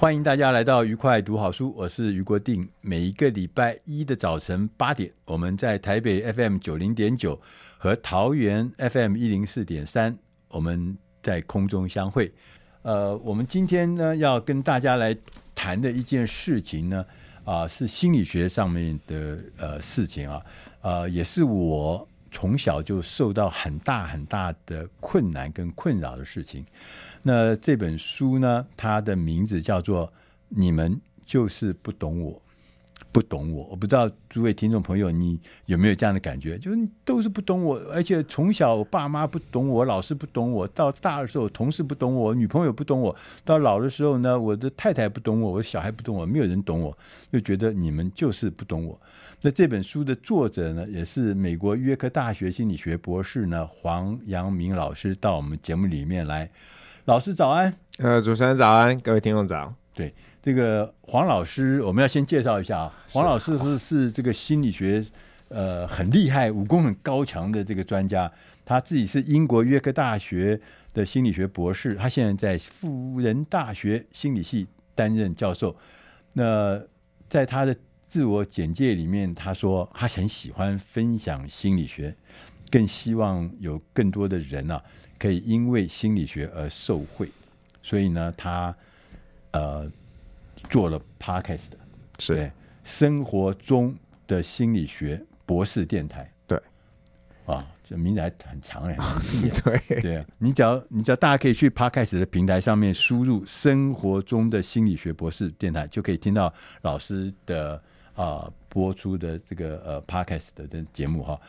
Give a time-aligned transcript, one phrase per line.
[0.00, 2.66] 欢迎大家来到愉快读好书，我是余国定。
[2.80, 7.38] 每一个礼拜一的早晨八点，我们在台北 FM 九零点九
[7.76, 10.16] 和桃园 FM 一零四点三，
[10.48, 12.32] 我们在空中相会。
[12.80, 15.14] 呃，我们今天呢要跟大家来
[15.54, 17.04] 谈的一件事情呢，
[17.44, 20.42] 啊、是心理学上面的呃事情啊，
[20.80, 26.64] 呃，也是我从小就受到很大很大的困难跟困扰的事情。
[27.22, 30.06] 那这本书呢，它的名字叫做
[30.48, 32.32] 《你们就是不懂我》。
[33.12, 36.56] 不懂我，我不知道诸位听众朋友，你有没有这样的感觉？
[36.58, 46.96] 就是都是不懂我，而且从小我爸妈不懂我，老师不懂我，到大的时候同事不懂我，女朋友不懂我，到老的时候呢，我的太太不懂我，我的小孩不懂我，没有人懂我，
[47.32, 49.00] 就觉得你们就是不懂我。
[49.42, 56.48] 那这本书的作者呢，也是美国约克大学心理学博士呢，黄阳明老师到我们节目里面来。
[57.06, 60.14] 老师早安，呃，主持人早安，各位听众早，对。
[60.42, 62.98] 这个黄老师，我们要先介绍一下啊。
[63.10, 65.04] 黄老师是是这个心理学，
[65.48, 68.30] 呃，很厉害、武功很高强的这个专家。
[68.64, 70.58] 他自己是英国约克大学
[70.94, 75.76] 的心理学博士，他现在在辅仁大学心理系担任教授。
[76.32, 76.80] 那
[77.28, 77.76] 在他的
[78.08, 82.14] 自我简介里面，他说他很喜欢分享心理学，
[82.70, 84.82] 更希望有更多的人啊，
[85.18, 87.28] 可以因为心理学而受惠。
[87.82, 88.74] 所以呢，他
[89.50, 89.90] 呃。
[90.70, 91.78] 做了 podcast 的，
[92.18, 92.50] 是
[92.84, 93.94] 生活中
[94.26, 96.60] 的心理学博士电台，对，
[97.44, 98.96] 啊，这名字还很长哎，
[99.64, 100.00] 对。
[100.00, 107.74] 对，你只要你只要大家可以去 podcast 的平台上面输入“生活中的心理学博士电台”，就可以听到老师的
[108.14, 111.40] 啊、呃、播出的这个呃 podcast 的的节目哈。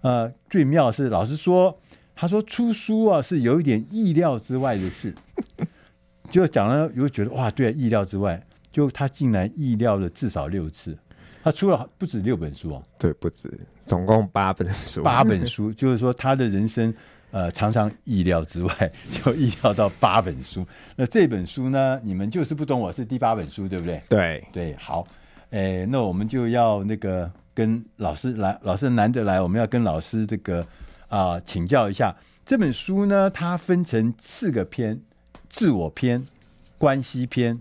[0.00, 1.78] 呃，最妙是老师说，
[2.14, 5.14] 他说出书啊是有一点意料之外的事，
[6.28, 8.44] 就讲了又觉得哇，对啊，意料之外。
[8.74, 10.98] 就他竟然意料了至少六次，
[11.44, 13.48] 他出了不止六本书哦，对，不止，
[13.84, 16.92] 总共八本书，八本书， 就是说他的人生
[17.30, 20.66] 呃常常意料之外， 就意料到八本书。
[20.96, 24.02] 那这本书呢，你们就是不懂我是第八本书，对不对？
[24.08, 25.06] 对对，好，
[25.50, 30.62] 诶，那我们就要那个跟老师来，老师难得来，我们要跟老师这个
[31.06, 32.12] 啊、呃、请教一下
[32.44, 35.00] 这本书呢，它分成四个篇：
[35.48, 36.26] 自我篇、
[36.76, 37.60] 关系篇。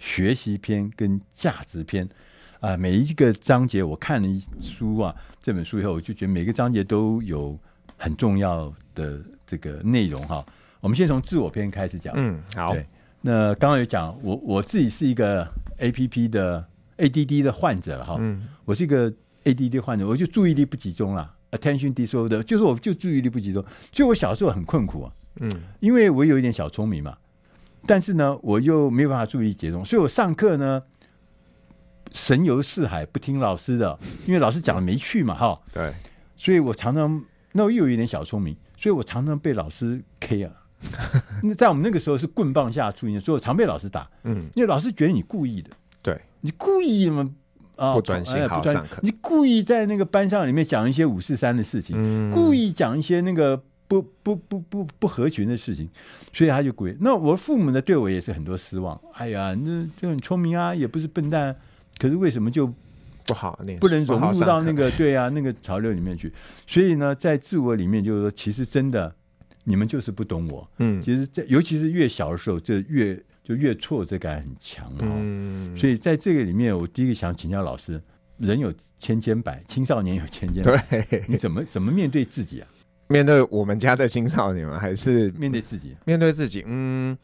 [0.00, 2.08] 学习篇跟价值篇
[2.58, 7.56] 啊，每一个章节我看了一书啊，这本书以后我就觉得每个章节都有
[7.96, 10.44] 很重要的这个内容哈。
[10.80, 12.14] 我们先从自我篇开始讲。
[12.16, 12.72] 嗯，好。
[12.72, 12.84] 对，
[13.20, 15.46] 那刚刚有讲我我自己是一个
[15.78, 18.16] APP 的 ADD 的患者哈。
[18.18, 19.12] 嗯，我是一个
[19.44, 23.62] ADD 患者，我就注意力不集中了，attention disorder，就是我就注意力不集中，
[23.92, 25.12] 所以我小时候很困苦啊。
[25.40, 25.50] 嗯，
[25.80, 27.16] 因为我有一点小聪明嘛。
[27.86, 30.82] 但是呢，我又没有办法注意力集中，所以我上课呢
[32.12, 35.58] 神游四海，不听老师的， 因为老师讲的没趣嘛，哈。
[35.72, 35.92] 对，
[36.36, 37.22] 所以我常常
[37.52, 40.52] 那我又有一点小聪明，所以我常常被老师 K 啊。
[41.42, 44.08] 那在我们那个时候是棍棒下出名，所以我常被老师打。
[44.24, 45.70] 嗯，因为老师觉得你故意的，
[46.02, 47.28] 对，你故意嘛
[47.76, 53.62] 啊，不专心好上课，你故意在那个班上里面讲一些五四三的事情，嗯，故意讲一些那个。
[53.90, 55.88] 不不不不不合群的事情，
[56.32, 56.96] 所以他就归。
[57.00, 58.98] 那我父母呢，对我也是很多失望。
[59.14, 61.56] 哎呀，那就很聪明啊，也不是笨蛋，
[61.98, 62.72] 可是为什么就
[63.26, 63.58] 不好？
[63.66, 66.32] 那不能融入到那个 对啊那个潮流里面去？
[66.68, 69.12] 所以呢，在自我里面，就是说，其实真的
[69.64, 70.70] 你们就是不懂我。
[70.78, 74.98] 嗯，其实在尤其是越小的时候，这越就越挫折感很强啊。
[75.02, 78.00] 嗯，所以在这个里面，我第一个想请教老师，
[78.38, 82.68] 人有千千百，青少年有千千百，你怎么怎么面对自己啊？
[83.10, 84.78] 面对我们家的青少年吗？
[84.78, 85.96] 还是面对自己？
[86.06, 87.16] 面对自己，嗯，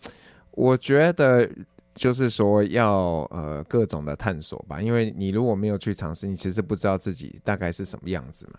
[0.51, 1.49] 我觉得
[1.95, 8.59] 就是说要呃各种的探索吧，因为你如果没有去尝试，你其实不知道自己大概是什么样子嘛。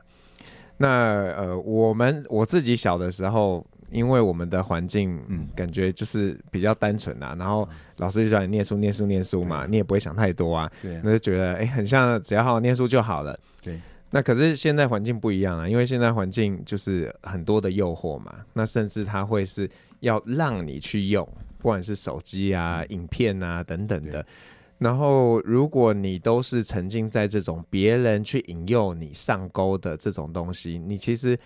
[0.77, 0.87] 那
[1.35, 3.63] 呃，我们我自己小的时候。
[3.89, 7.65] 因为我们的环境，嗯，感觉就是比较单纯啊，然后
[7.99, 13.79] 老师就叫你念书、念书、念书嘛，你也不会想太多啊，对，那就觉得哎，很像只要好好念书就好了，对。
[14.09, 19.69] 那可是现在环境不一样啊，因为现在环境就是很多的诱惑嘛，那甚至它会是
[19.99, 21.27] 要让你去用，
[21.57, 24.25] 不管是手机啊、影片啊等等的。
[24.77, 31.37] 然后如果你都是沉浸在这种别人去引诱你上钩的这种东西，你其实。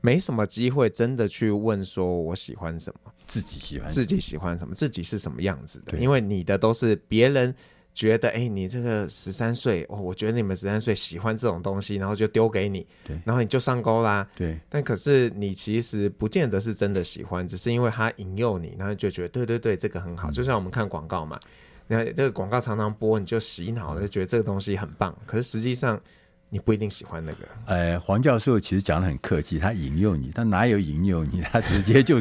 [0.00, 5.98] 没什么机会真的去问说我喜欢什么，自己喜欢自己喜欢什么，自己是什么样子的。
[5.98, 7.54] 因为你的都是别人
[7.94, 14.58] 觉得，哎，你这个十三岁，哦，我觉得你们十三岁喜欢这种东西，然后就丢给你，对，然后你就上钩啦，对。
[14.68, 20.30] 但可是你其实不见得是真的喜欢，只是因为他引诱你，然后就觉得对对对，这个很好。
[20.30, 21.38] 嗯、就像我们看广告嘛，
[21.86, 25.16] 你看这个广告常常播，你就洗脑了，就觉得这个东西很棒。
[25.24, 26.00] 可是实际上。
[26.50, 27.38] 你不一定喜欢那个。
[27.66, 31.40] 呃，黄教授其实讲的很客气，他引诱你，他哪有引诱你？
[31.40, 32.20] 他直接就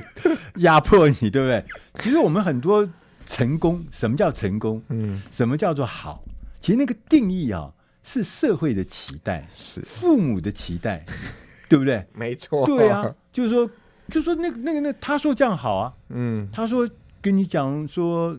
[0.55, 1.63] 压迫你，对不对？
[1.99, 2.87] 其实我们很多
[3.25, 4.81] 成功，什么叫成功？
[4.89, 6.23] 嗯，什么叫做好？
[6.59, 7.71] 其实那个定义啊，
[8.03, 11.05] 是社会的期待，是父母的期待，
[11.69, 12.05] 对不对？
[12.13, 13.69] 没错，对啊，就是说，
[14.09, 16.89] 就是说那个那个那，他说这样好啊，嗯，他说
[17.21, 18.37] 跟你讲说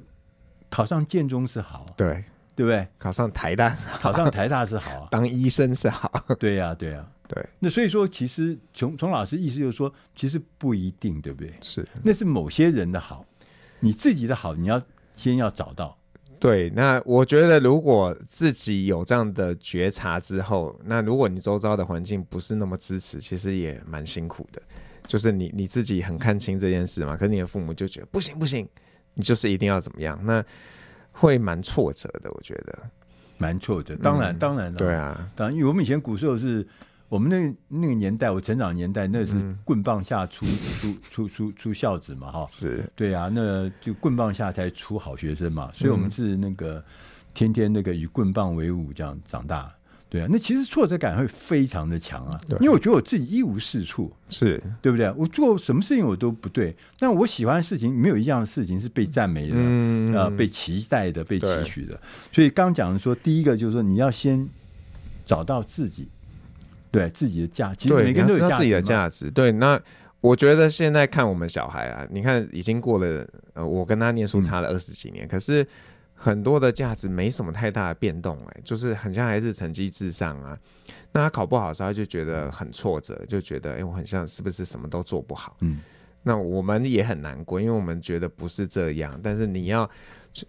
[0.70, 2.24] 考上建中是好，对。
[2.56, 2.86] 对不对？
[2.98, 3.68] 考上台大，
[4.00, 6.08] 考上台大是好啊， 当医生是好。
[6.38, 7.44] 对呀、啊，对呀、啊，对。
[7.58, 11.52] 那所以说，其实从从老师意思就是说，其实不一定，对不对？
[11.60, 13.26] 是，那是某些人的好，
[13.84, 14.80] 你自己的好，你要
[15.14, 15.96] 先要找到。
[16.40, 24.60] 对，那我觉得，如果自己有这样的觉察之后，那如果你周遭的环境不是那么支持，其实也蛮辛苦的。
[25.06, 28.68] 就是你你自己很看清这件事嘛，可是你的父母就觉得不行不行，
[29.14, 30.18] 你就是一定要怎么样？
[30.24, 30.44] 那。
[31.16, 32.76] 会蛮挫折的，我觉得
[33.38, 33.94] 蛮挫折。
[34.02, 36.66] 当然，嗯、当然了，对啊，当然，因为我们以前古时候是
[37.08, 39.34] 我们那那个年代，我成长年代，那是
[39.64, 42.82] 棍棒下出、嗯、出出出出孝子嘛，哈，是。
[42.96, 46.82] 对啊，那就棍棒下才出好学生嘛，所以我们是那个
[47.32, 49.72] 天天那个以棍棒为伍这样长大。
[50.10, 54.62] 对啊，那其实挫折感会非常的强啊，因为我觉得我自己一无是处，是。
[54.80, 55.10] 对不对？
[55.16, 62.00] 我做什么事情我都不对，但我喜欢的事情没有一样的事情是被赞美的，嗯、呃，被期待的，被期许的。
[62.30, 64.48] 所以刚讲的说，第一个就是说你要先
[65.26, 66.06] 找到自己，
[66.94, 69.30] 对自己的价值，其实每个人都有自己的价值。
[69.30, 69.80] 对，那
[70.20, 75.66] 我觉得现在看我们小孩啊，你看已经过了，呃，我跟他念书差了二十几年，嗯、可是。
[76.16, 80.56] 很多的价值没什么太大的变动，哎，就是很像还是成绩至上啊。
[81.12, 85.54] 那他考不好的时候，他就觉得很挫折，就觉得哎，我很像是不是什么都做不好？
[85.60, 85.80] 嗯，
[86.22, 89.20] 那我们也很难过，因为我们觉得不是这样。
[89.22, 89.90] 但是你要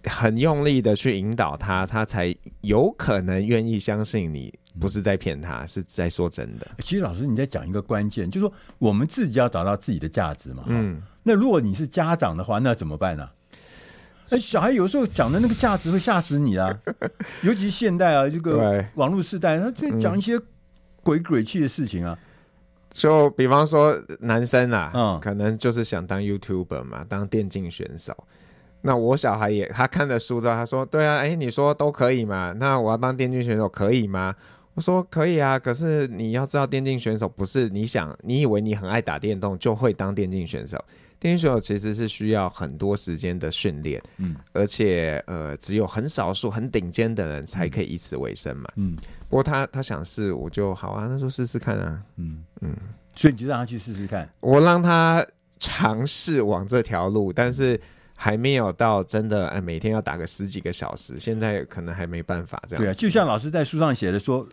[0.05, 6.67] 很用力的去引导他，他才有可能愿意相信你不是在骗他，是在说真的。
[6.79, 10.63] 其实老师你在讲一个关键，就是说我们自己要找到自己的价值嘛。
[10.67, 13.29] 嗯，那如果你是家长的话，那怎么办呢？
[14.29, 16.75] 哎，小孩有时候讲的那个价值会吓死你啊！
[17.43, 20.39] 尤其现代啊，这个网络时代，他就讲一些
[21.03, 22.17] 鬼鬼气的事情啊。
[22.89, 28.15] 就比方说，男生啊，嗯，可能就是想当 YouTuber 嘛，当电竞选手。
[28.85, 32.53] 那我小孩也，他看了书之后，他说：“对啊，哎，你说都可以嘛？
[32.53, 34.35] 那我要当电竞选手可以吗？”
[34.75, 40.77] 我说：“可以啊，可是你要知道，电竞选手不是你想，你以为你很爱打电动就会当电竞选手。”
[41.17, 48.95] 电竞选手其实是需要很多时间的训练，嗯，而且呃，只有很少数很顶尖的人才可以以此为生嘛，嗯。
[49.29, 52.75] 不过他他想试，我就好啊，那就试试看啊，嗯嗯。
[53.15, 55.25] 所以你就让他去试试看，我让他
[55.57, 57.79] 尝试往这条路，但是
[58.15, 62.83] 还没有到真的哎，每天要打个十几个小时，现在可能还没办法这样。
[62.83, 64.47] 对啊，就像老师在书上写的说，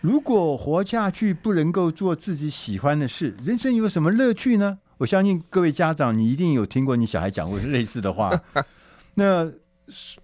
[0.00, 4.78] 如果活下去不能够做自己喜欢的事，人生有什么乐趣呢？
[4.98, 8.32] 我相信各位家长，你一定有听过你小孩讲过类似的话。
[9.14, 9.50] 那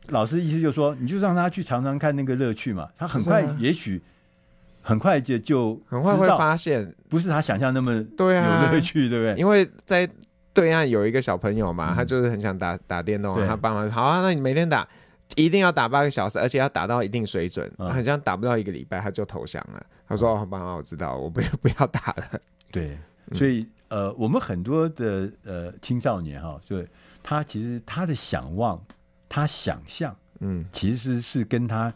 [0.09, 2.89] 老师意思就是说，你就让他去尝尝看那个乐趣嘛。
[2.97, 4.01] 他很快，也许
[4.81, 9.41] 很快就就很快会发现，不是他想象那么对啊有乐趣，对不对？
[9.41, 10.09] 因为在
[10.55, 14.89] 对岸有一个小朋友嘛，他就是很想打打电动，他爸妈说好啊，那你每天打，
[15.37, 17.71] 一定要打八个小时，而且要打到一定水准。
[17.77, 19.85] 好像打不到一个礼拜，他就投降了。
[20.09, 22.41] 他说：“哦爸妈，我知道，我不要不要打了。”
[22.73, 22.97] 对，
[23.35, 23.69] 所以。
[23.89, 26.87] 呃，我们很多的呃青少年哈，所以
[27.23, 28.83] 他其实他的想望，
[29.29, 31.95] 他想象，嗯，其实是跟他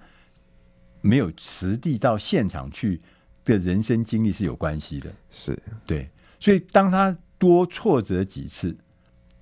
[1.00, 3.00] 没有实地到现场去
[3.44, 5.10] 的人生经历是有关系的。
[5.28, 8.76] 是对，所以当他多挫折几次，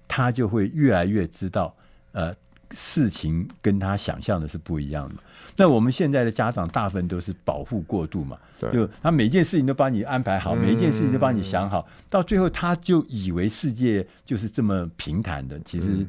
[0.07, 1.75] 他就会越来越知道，
[2.12, 2.35] 呃，
[2.73, 5.15] 事情跟他想象的是不一样的。
[5.57, 8.38] 那我们现在的家长大部分都是保护过度嘛，
[8.73, 16.09] 就他每一件事情都帮你安排好，嗯、每一件事情都帮你想好，到最后他就以为世界就是这么平坦的，其实，嗯、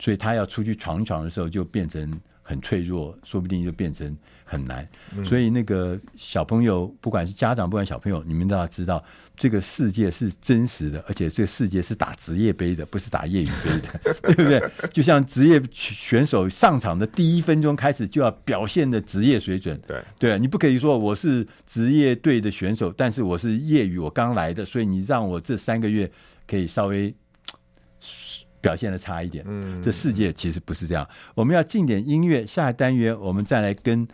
[0.00, 4.88] 所以他要出去闯一闯的时候，就变成很脆弱，说不定就变成很难。
[5.16, 9.04] 嗯、所以那个小朋友，不管是家长，不管小朋友，你们都要知道，
[9.40, 14.62] 这个世界是真实的，而且这个世界是打职业杯的，不是打业余杯的， 对不对？
[14.92, 26.10] 就像职业选手上场的第一分钟开始就要表现的职业水准，对对，你不可以说我是职业队的选手，但是我是业余，我刚来的，所以你让我这三个月
[26.46, 27.14] 可以稍微。
[28.62, 31.08] 表现的差一点，嗯，这世界其实不是这样。
[31.34, 34.06] 我们要进点音乐，下一单元我们再来跟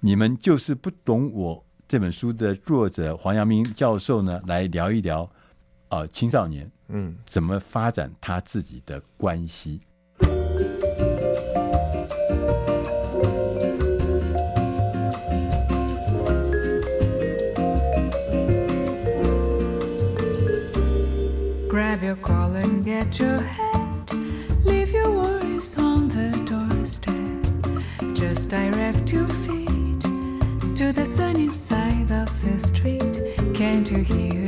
[0.00, 1.62] 你们就是不懂我
[1.92, 5.24] 这本书的作者黄阳明教授呢来聊一聊
[5.88, 7.14] 啊、呃，青少年嗯。
[7.26, 9.82] 怎么发展他自己的关系。
[21.68, 23.42] Grab your call and get your
[30.92, 33.36] the sunny side of the street.
[33.54, 34.41] Can't you hear?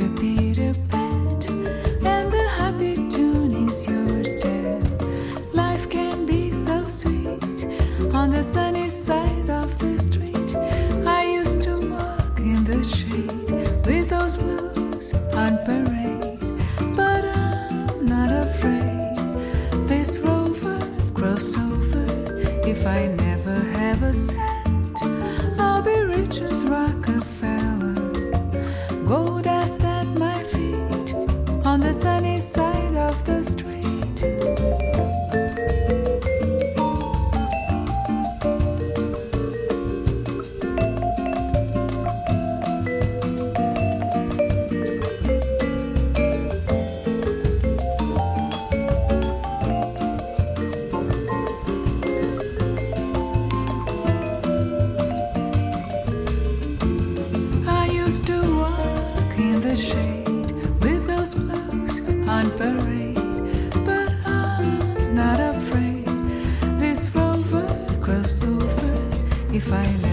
[69.67, 70.04] 欢迎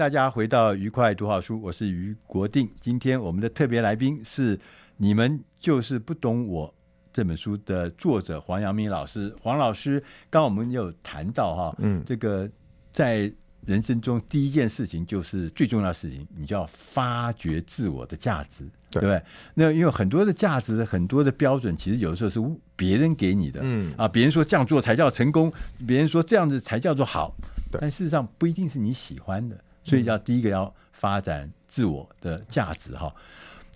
[0.00, 2.66] 大家回到愉快读好书，我是于国定。
[2.80, 4.56] 今天我们的特别来宾是
[4.96, 6.66] 《你们就是不懂我》
[7.12, 9.30] 这本书的作者黄阳明老师。
[9.42, 12.48] 黄老师，刚刚我们有谈到哈，嗯，这个
[12.90, 13.30] 在
[13.66, 19.22] 人生中第一件事情就是最重要的事情，你就要发掘自我的价值，对，不对？
[19.52, 22.42] 那因为很多的价值、很多的标准，其实有的时候是
[22.74, 25.52] 别人给你的，嗯啊，别人说这样做才叫成功，
[25.86, 27.36] 别人说这样子才叫做好，
[27.70, 29.62] 但事实上不一定是你喜欢的。
[29.82, 33.12] 所以要第一个要发展自我的价值哈，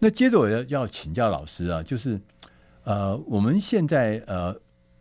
[0.01, 2.21] 那接着我要要请教老师啊，就是
[2.85, 4.55] 呃我们现在呃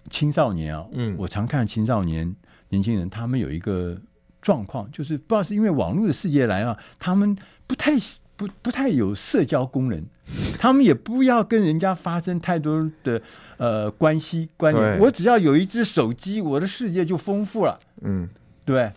[0.10, 2.34] 青少年啊，嗯，我常看青少年
[2.70, 3.98] 年轻人，他们有一个
[4.42, 7.36] 状况，就是不知道是因为网络的世界来啊，他们
[7.68, 7.92] 不太
[8.36, 10.02] 不不太有社交功能，
[10.58, 13.22] 他们也不要跟人家发生太多的
[13.58, 18.30] 呃关系关联，我只要有一只手机，我的世界就丰富了，嗯，
[18.64, 18.92] 对。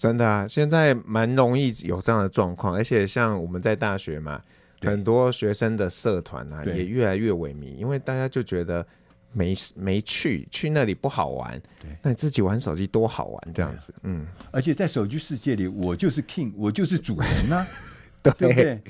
[0.00, 4.40] 真的啊，现在蛮容易有这样的状况，而且像我们在大学嘛，
[4.80, 8.84] 很多学生的社团啊也越来越萎靡，因为大家就觉得
[9.30, 17.66] 没没去去那里不好玩，对，那你自己玩手机多好玩这样子，嗯，而且在手机世界里，我就是 king，我就是主人呐、啊，
[18.24, 18.80] 对不对？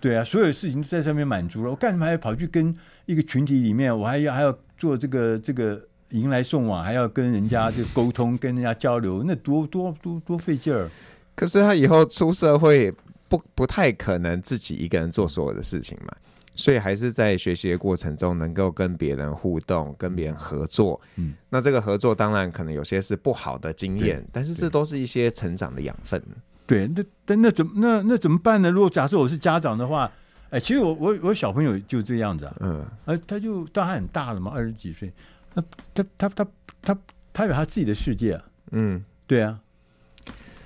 [0.00, 0.16] 对？
[0.16, 5.80] 啊，所有事情都在上面满足了，我干什么还要跑去跟一个群体里面，我还要还要做这个这个。
[6.10, 10.88] 迎来送往，还要跟人家就沟通，跟人家交流，那多多多多费劲儿。
[11.34, 12.92] 可是他以后出社会
[13.28, 16.14] 不不太可能自己一个人做所有的事情嘛，
[16.54, 20.98] 所以还是在学习的过程中能够跟别人互动，跟别人合作。
[21.16, 26.22] 嗯，那这个合作当然可能有些是不好的经验，但是这都是一些成长的养分。
[26.66, 28.70] 对，那但那怎么那那怎么办呢？
[28.70, 30.10] 如果假设我是家长的话，
[30.50, 35.12] 哎，其实我我我小朋友就这样子啊，嗯，呃，他就当他很大了嘛，二十几岁，
[35.56, 36.46] 他他他他
[36.82, 36.98] 他
[37.32, 39.58] 他有他自己的世界啊，嗯，对啊，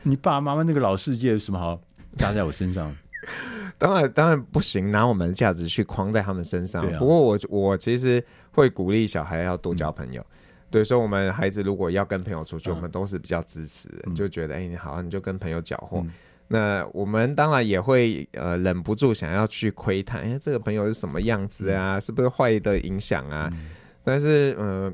[0.03, 1.81] 你爸爸妈妈那个老世界有什么好
[2.17, 2.95] 加在我身上？
[3.79, 6.85] 当然当然不行，拿我们的价值去框在他们身上。
[6.85, 10.21] 啊，不过我我其实会鼓励小孩要多交朋友。
[10.21, 10.37] 嗯
[10.71, 15.99] 对，所以，我们孩子如果要跟朋友出去，嗯、我们都是比较支持就觉得，哎，你好，你就跟朋友搅和。
[15.99, 16.11] 嗯、
[16.47, 21.97] 那我们当然也会，呃，忍不住想要去窥探，哎，这个朋友是什么样子啊？
[21.97, 23.51] 嗯、是不是坏的影响啊？
[24.01, 24.93] 嗯、但是，嗯、呃，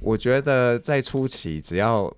[0.00, 2.12] 我觉得在初期，只要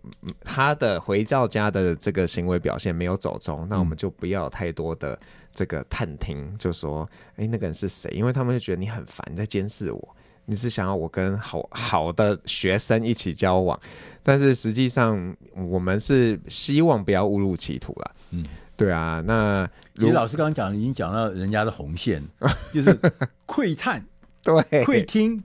[0.45, 5.19] 他的回教家的这个行为表现没有走中，那我们就不要太多的
[5.55, 8.11] 这个探听，就说，哎，那个人是谁？
[8.13, 10.17] 因为他们就觉得你很烦，你在监视我。
[10.47, 13.79] 你是想要我跟好好的学生一起交往，
[14.21, 18.11] 但是实际上我们是希望不要误入歧途了。
[18.31, 18.45] 嗯，
[18.77, 19.23] 对啊。
[19.25, 22.21] 那李老师刚刚讲，已经讲到人家的红线，
[22.75, 22.99] 就是
[23.47, 24.05] 窥探，
[24.43, 25.41] 对，窥听，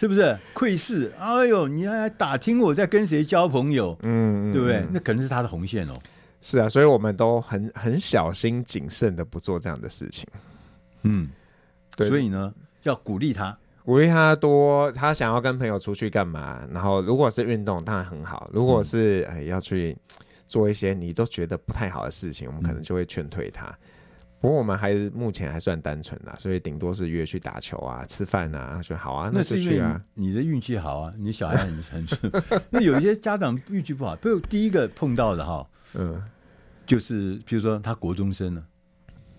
[0.00, 0.34] 是不是？
[0.54, 4.82] 窥视，哎呦，你还打听我在跟谁交朋友，嗯，对不对？
[4.90, 5.94] 那可能是他的红线哦。
[6.40, 10.26] 是啊，所以我们都很很小心谨慎的不做这样的事情。
[11.02, 11.28] 嗯，
[11.96, 12.50] 对，所以呢，
[12.84, 13.54] 要鼓励他。
[13.84, 16.62] 鼓励他多，他想要跟朋友出去干嘛？
[16.72, 19.94] 然后如果是运动，当然很好；如果是、嗯、哎要去
[20.46, 23.66] 做一些你都觉得不太好的事情，我们可能就会劝退他。
[23.66, 23.76] 嗯、
[24.40, 30.00] 不过我们还是目前还算单纯啦，所以顶多是约去打球啊、吃饭啊，说好啊，那就去啊。
[30.14, 32.32] 你的运气好啊，你小孩很很顺。
[32.70, 36.22] 那有一些家长运气不好，比如第一个碰到的哈，嗯，
[36.86, 38.64] 就是比如说他国中生了，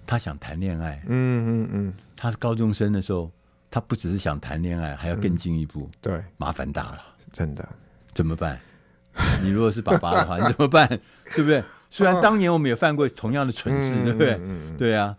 [0.05, 3.31] 他想谈恋爱，嗯嗯嗯，嗯他是高中生的时候。
[3.73, 5.83] 他不只是想谈恋爱，还要更进一步。
[5.83, 6.97] 嗯、对，麻烦大了，
[7.31, 7.65] 真的。
[8.13, 8.59] 怎么办？
[9.41, 10.85] 你如果是爸爸的话，你怎么办？
[11.33, 11.63] 对不对？
[11.91, 14.39] 虽然当年我们也犯过同样的蠢事，嗯、对不对？
[14.41, 15.15] 嗯、对啊。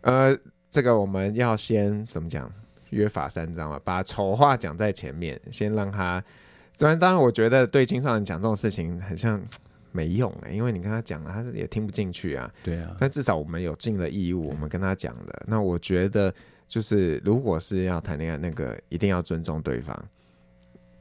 [0.00, 0.34] 呃，
[0.70, 2.50] 这个我们要先怎么讲？
[2.88, 6.24] 约法三章嘛，把丑话讲在前面，先让他。
[6.78, 9.38] 当然，当然，我觉得对青少年讲这种事情很像
[9.90, 12.50] 没用哎、欸，因为你跟他讲了，他也听不进去啊。
[12.64, 12.96] 对啊。
[12.98, 15.42] 但至少我们有尽了义务，我们跟他讲的。
[15.46, 16.32] 那我觉得。
[16.64, 19.94] 就是，如果是要谈恋爱，那个一定要尊重对方。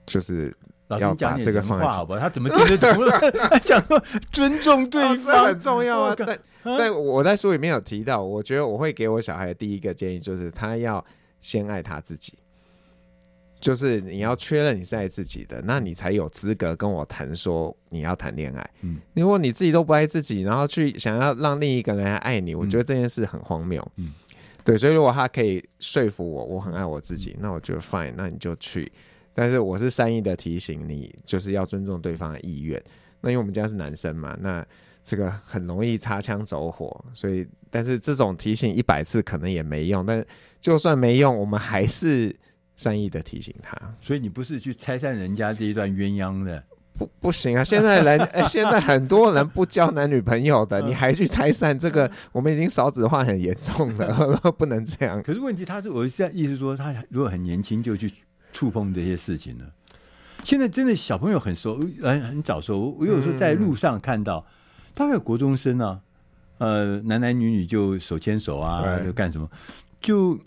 [0.05, 0.53] 就是
[0.99, 2.17] 要把这个放在好吧？
[2.19, 3.11] 他怎么听得懂了？
[3.49, 4.01] 他讲说
[4.31, 6.15] 尊重对方，这很重要啊。
[6.17, 11.03] 但但我在书里面有提到，我觉得我会给我小孩的第一个建议就是，他要
[11.39, 12.33] 先爱他自己。
[13.59, 18.69] 就是你要确认你是爱自己的，那你才有资格跟我谈说你要谈恋爱。
[18.81, 23.87] 嗯，如果你自己都不爱自己，然后去想要让另一个人来爱你，我觉得这件事很荒谬。
[23.97, 24.13] 嗯。
[24.63, 28.91] 对，所以如果他可以说服我，我很爱我自己，那我觉得 fine，那你就去。
[29.33, 32.81] 但是我是善意的提醒你，就是要尊重对方的意愿。
[33.21, 34.65] 那因为我们家是男生嘛，那
[35.03, 40.05] 这个很容易擦枪走火，所以但是这种提醒一百次可能也没用。
[40.05, 40.23] 但
[40.59, 42.35] 就算没用，我们还是
[42.75, 43.77] 善意的提醒他。
[44.01, 46.63] 所以你不是去拆散人家这一段鸳鸯的。
[46.93, 47.63] 不不行啊！
[47.63, 52.11] 现在人现在很多人不交男女朋友的， 你还去拆散这个？
[52.31, 55.23] 我们已经少子化很严重了， 不能这样。
[55.23, 58.11] 可是问题，他是我现在意思说，他如果很年轻就去
[58.51, 59.65] 触碰这些事情呢？
[60.43, 62.97] 现在真的小朋友很熟，很很早熟。
[62.99, 64.43] 我有时候在路上看到，
[64.95, 65.99] 大概国中生啊，
[66.57, 69.47] 呃，男男女女就手牵手啊，就干什么？
[70.01, 70.39] 就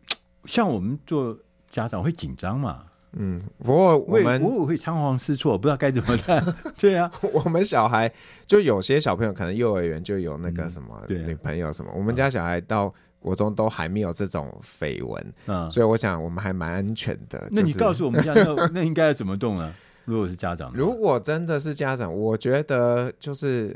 [0.47, 1.39] 像我们做
[1.71, 2.83] 家长会紧张嘛。
[3.17, 6.45] 嗯，不过我们我我会仓皇失措，不知道该怎么办。
[6.77, 8.13] 对啊，我们小孩
[8.45, 12.93] 就有些小朋友可能幼儿园就有那个什么女朋友什么，嗯啊、我们家小孩到
[13.25, 17.49] 国中都还没有这种绯闻，嗯，所以我想我们还蛮安全的。
[17.51, 19.73] 那你告诉我们一下 那那应该要怎么动啊？
[20.05, 23.75] 如果是家长，如果真的是家长，我觉得就是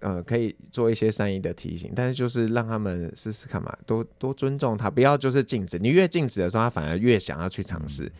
[0.00, 5.78] 呃可以做一些善意的提醒，但是就是让他们试试看嘛，多多尊重他，不要就是禁止。
[5.78, 8.04] 你越禁止的时候，他反而越想要去尝试。
[8.04, 8.12] 嗯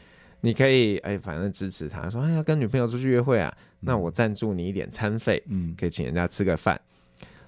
[0.42, 6.80] 你可以哎，反正支持他，说哎呀，跟女朋友出去约会啊，那我赞助你一点餐费，嗯，可以请人家吃个饭，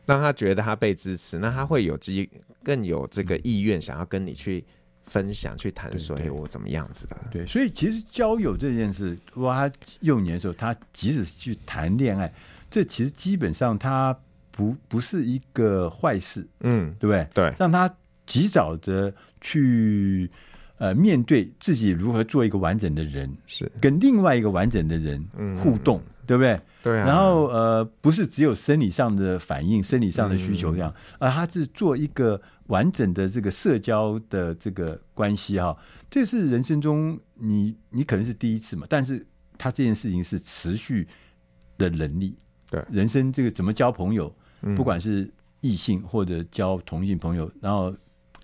[0.04, 2.28] 让他觉得他被支持，那他会有机
[2.62, 4.64] 更有这个意愿想要跟你去
[5.02, 7.16] 分享、去谈说，哎，我怎么样子的？
[7.30, 12.32] 对，所以其实交友这件事，哇，他幼年的时候，他即使是去谈恋爱，
[12.70, 14.16] 这其实基本上他
[14.50, 17.26] 不不是一个坏事，嗯，对不对？
[17.34, 17.92] 对，让他
[18.26, 20.30] 及早的去。
[20.78, 25.24] 呃，面对自己如何做一个完整的人，是跟另外一个完整的人
[25.62, 26.60] 互动，嗯、对不对？
[26.82, 27.06] 对啊。
[27.06, 32.40] 然后呃，不是只有生理上的反应、生理上的需求这样，嗯、而他是做一个
[32.72, 35.76] 完整的这个社交的这个关系哈。
[36.10, 39.24] 这是人生中你你可能是第一次嘛，但是
[39.58, 41.06] 他这件事情是持续
[41.76, 42.36] 的能力。
[42.70, 44.34] 对，人生这个怎么交朋友，
[44.74, 45.30] 不管是
[45.60, 47.94] 异性或者交同性朋友，然后。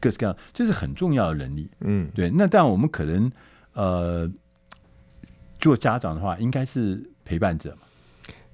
[0.00, 1.68] 各式各样，这是很重要的能力。
[1.80, 2.30] 嗯，对。
[2.30, 3.28] 那但，我们可能
[3.72, 4.32] 呃，
[5.58, 7.82] 做家长的话，应该是陪伴者嘛。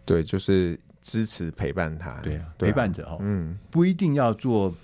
[0.07, 2.19] 对，就是支持陪伴他。
[2.23, 4.75] 对啊，陪伴者哈，嗯，不一定要做。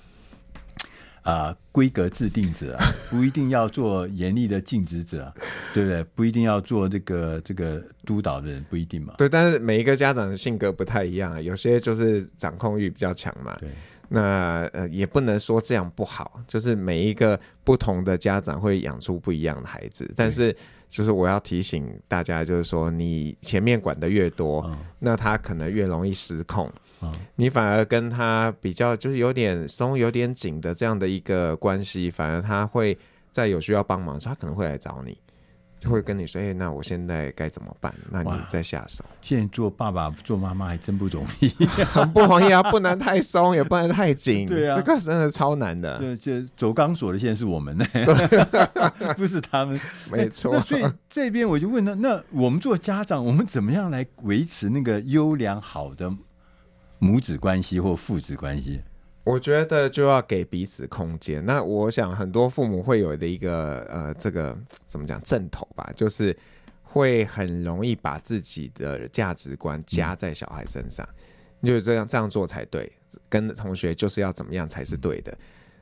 [1.22, 2.78] 啊，规格制定者
[3.11, 5.33] 不一定要做严厉的禁止者，
[5.74, 6.04] 对不对？
[6.14, 9.14] 不一定要做这个这个督导的人，不一定嘛。
[9.18, 13.56] 对，但是每一个家长的性格不太一样，有些就是掌控欲比较强嘛。
[13.61, 13.68] 对，
[14.10, 20.54] 那呃也不能说这样不好，就是每一个不同的家长会养出不一样的孩子，但是。
[20.90, 26.68] 就是我要提醒大家，就是说你前面管的越多，嗯、那他可能越容易失控。
[27.00, 32.98] 嗯、你反而跟他比较，就是有点松、有点紧的这样的一个关系，反而他会
[33.30, 35.16] 在有需要帮忙的时候，他可能会来找你。
[35.80, 37.92] 就会跟你说：“哎、欸，那我现在该怎么办？
[38.10, 41.48] 那你再下手。”现在做爸爸、做妈妈还真不容易，
[41.90, 42.62] 很不容易啊！
[42.64, 44.46] 不能太松，也不能太紧。
[44.46, 45.96] 对啊，这个真的超难的。
[45.96, 47.86] 就就走钢索的，现在是我们呢，
[49.16, 49.80] 不是他们。
[50.12, 50.60] 没错。
[50.60, 56.12] 所以这边我就问他：那我们做家长，我们怎么样来维持那个优良好的
[56.98, 58.82] 母子关系或父子关系？
[59.22, 61.44] 我觉得就要给彼此空间。
[61.44, 64.56] 那我想很多父母会有的一个呃，这个
[64.87, 66.37] 怎么讲阵头吧，就是
[66.83, 71.06] 会很容易把自己的价值观加在小孩身上，
[71.61, 72.90] 嗯、就是这样这样做才对，
[73.28, 75.37] 跟同学就是要怎么样才是对的。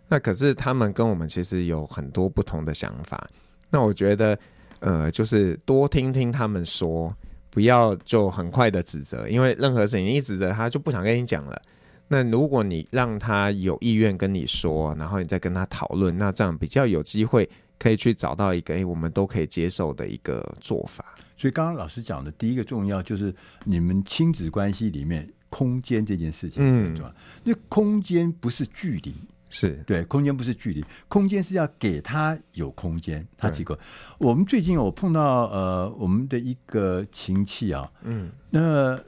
[0.08, 3.28] 那可是他们跟我们其实有很多不同的想法。
[3.70, 4.38] 那我觉得
[4.80, 7.14] 呃，就是多听听他们说，
[7.50, 11.62] 不要就很快的指责，因为任何事情一指责他就不想跟你讲了。
[12.10, 21.04] 那如果你让他有意愿跟你说，然后你再跟他讨论，那这样比较有机会可以去找到一个诶，我们都可以接受的一个做法。
[21.36, 23.32] 所以刚刚老师讲的第一个重要就是
[23.64, 27.14] 你们亲子关系里面空间这件事情是很重要。
[27.44, 29.14] 那、嗯、空间不是距离，
[29.50, 33.24] 是对，空间不是距离，空间是要给他有空间。
[33.36, 33.78] 他几个，
[34.16, 38.60] 我们最近我碰到呃我们的一个亲戚啊，嗯，那。
[38.60, 39.04] 呃，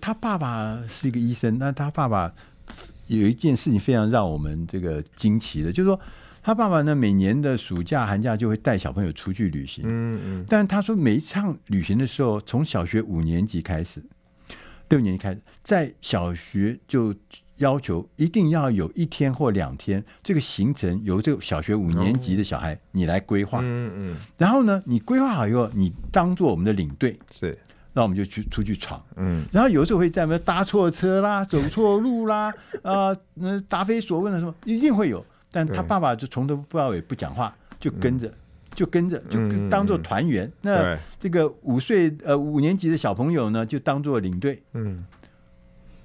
[0.00, 2.32] 他爸爸是一个医生，那他爸爸
[3.06, 5.98] 有一件事情非常让我们这个惊奇的，就是说
[6.42, 14.02] 他爸爸呢，每年的暑假寒假就会带小朋友出去旅行，嗯嗯，但他说每一趟旅行的时候，从小学五年级开始，
[14.88, 17.14] 六年级开始，在小学就
[17.56, 27.18] 要求一定要有一天或两天这个行程由这个小学五年级的小孩你来规划，嗯嗯，然后呢，你规划好以后，你当做我们的领队。
[27.30, 27.56] 是。
[27.96, 32.52] 那我们就去出去闯，嗯，然后有时候会在那搭错车啦， 走错路啦，
[32.82, 38.28] 啊，那答非所问的什么一定会有，但他爸爸就从头到尾不讲话，就跟着，
[38.74, 40.50] 就跟着，就当做团员。
[40.60, 45.06] 那这个五岁呃五年级的小朋友呢，就当做领队，嗯。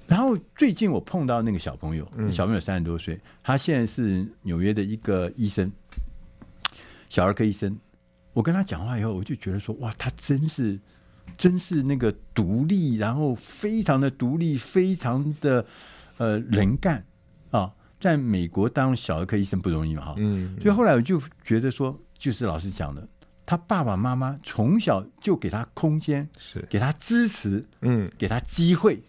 [0.06, 5.68] 然后最近我碰到那个小朋友，小朋友三十多岁，他现在是纽约的一个医生，
[7.08, 7.76] 小儿科医生。
[8.32, 10.78] 我跟他讲话以后，我就觉得说，哇，他真是。
[11.36, 15.64] 真是那个独立，然后非常的独立，非常的
[16.18, 17.04] 呃能干
[17.50, 17.72] 啊！
[17.98, 23.06] 在美国当小儿科医生不容易嘛哈，嗯，所以后来我就觉得说，就是老师讲的，
[23.44, 29.02] 他爸爸妈妈从小就给他空间，是给他支持，嗯，给他机会，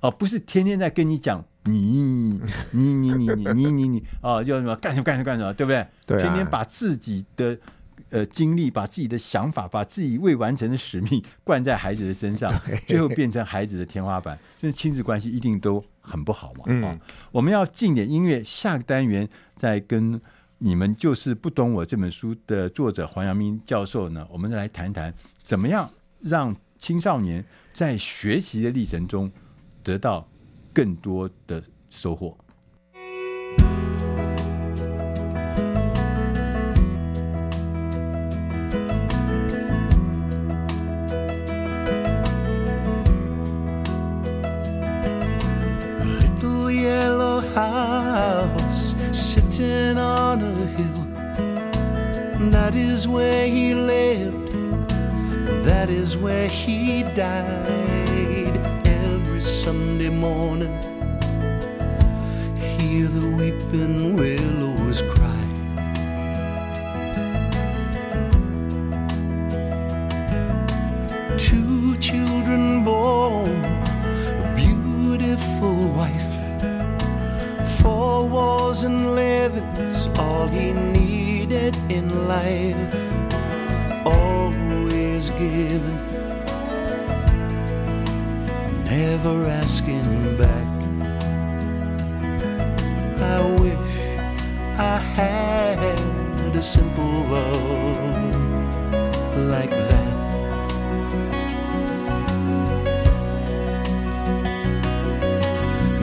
[0.00, 2.38] 哦，不是天天在跟你讲你
[2.72, 5.86] 你你你你你你你啊，叫什么干什么干什么干什么，对不对？
[6.06, 7.58] 对，天天把自己的。
[8.14, 12.48] 呃，精力把自己的想法，把自己未完成的使命灌在孩子的身上，
[12.86, 14.38] 最后变成孩子的天花板。
[14.60, 16.62] 所以亲子关系一定都很不好嘛。
[16.66, 16.96] 嗯、哦，
[17.32, 20.20] 我们要进点音乐，下个单元再跟
[20.58, 29.28] 你们就是不懂我这本书的作者黄阳明教授呢，我们再来谈谈怎么样让青少年在学习的历程中
[29.82, 30.24] 得到
[30.72, 32.38] 更多的收获。
[52.94, 54.52] Is where he lived,
[55.64, 58.56] that is where he died.
[58.86, 60.72] Every Sunday morning,
[62.56, 65.44] hear the weeping willows cry.
[71.36, 73.50] Two children born,
[74.44, 76.34] a beautiful wife,
[77.80, 81.03] four walls and living's all he needs
[81.88, 82.94] in life,
[84.04, 86.00] always giving,
[88.84, 90.68] never asking back.
[93.22, 93.94] I wish
[94.78, 98.34] I had a simple love
[99.54, 100.14] like that.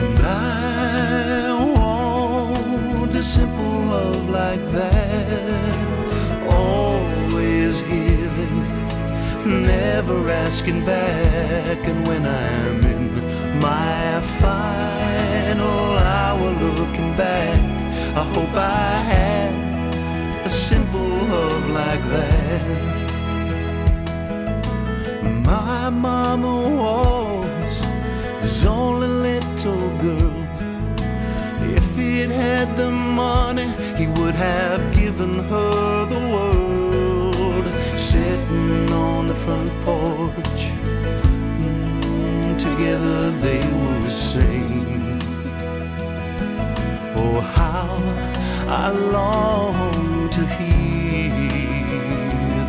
[0.00, 5.21] And I want a simple love like that.
[9.46, 11.78] Never asking back.
[11.88, 17.58] And when I'm in my final hour looking back,
[18.16, 19.52] I hope I had
[20.46, 22.92] a simple love like that.
[25.22, 27.76] My mama was
[28.40, 30.32] his only little girl.
[31.76, 36.51] If he'd had the money, he would have given her the world.
[38.52, 40.62] Sitting on the front porch,
[41.62, 45.18] mm, together they would sing.
[47.16, 47.88] Oh, how
[48.68, 51.30] I long to hear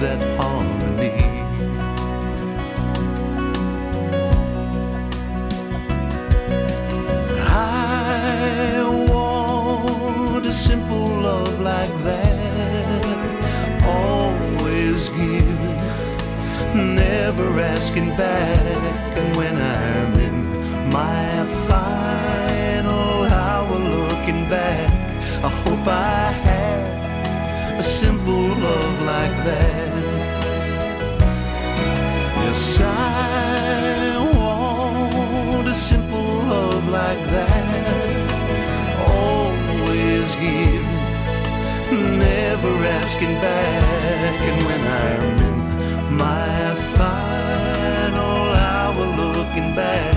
[0.03, 1.17] that harmony.
[7.49, 13.05] I want a simple love like that.
[13.85, 15.72] Always giving,
[16.75, 18.59] never asking back.
[19.17, 20.37] And when I'm in
[20.89, 24.89] my final hour looking back,
[25.43, 29.93] I hope I had a simple love like that.
[32.43, 37.65] Yes, I want a simple love like that.
[39.07, 44.41] Always giving, never asking back.
[44.49, 45.62] And when I'm in
[46.17, 50.15] my final hour looking back,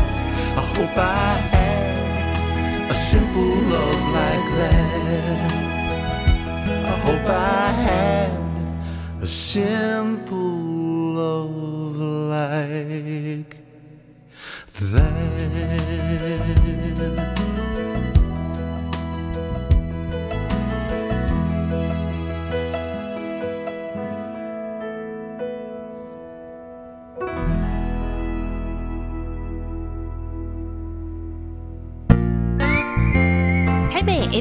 [0.57, 5.53] I hope I had a simple love like that.
[6.93, 8.33] I hope I had
[9.23, 10.39] a simple
[11.19, 11.57] love
[12.35, 13.57] like
[14.81, 15.27] that.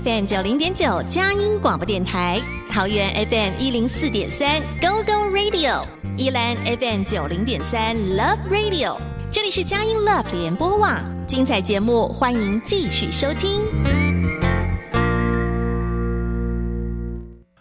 [0.03, 5.85] FM 九零点九佳音广播电台，桃园 FM 一零四点三 Go Go Radio，
[6.17, 8.97] 宜兰 FM 九零点三 Love Radio，
[9.31, 13.61] 这里是佳音 Love 联播网，精彩节目欢迎继续收听。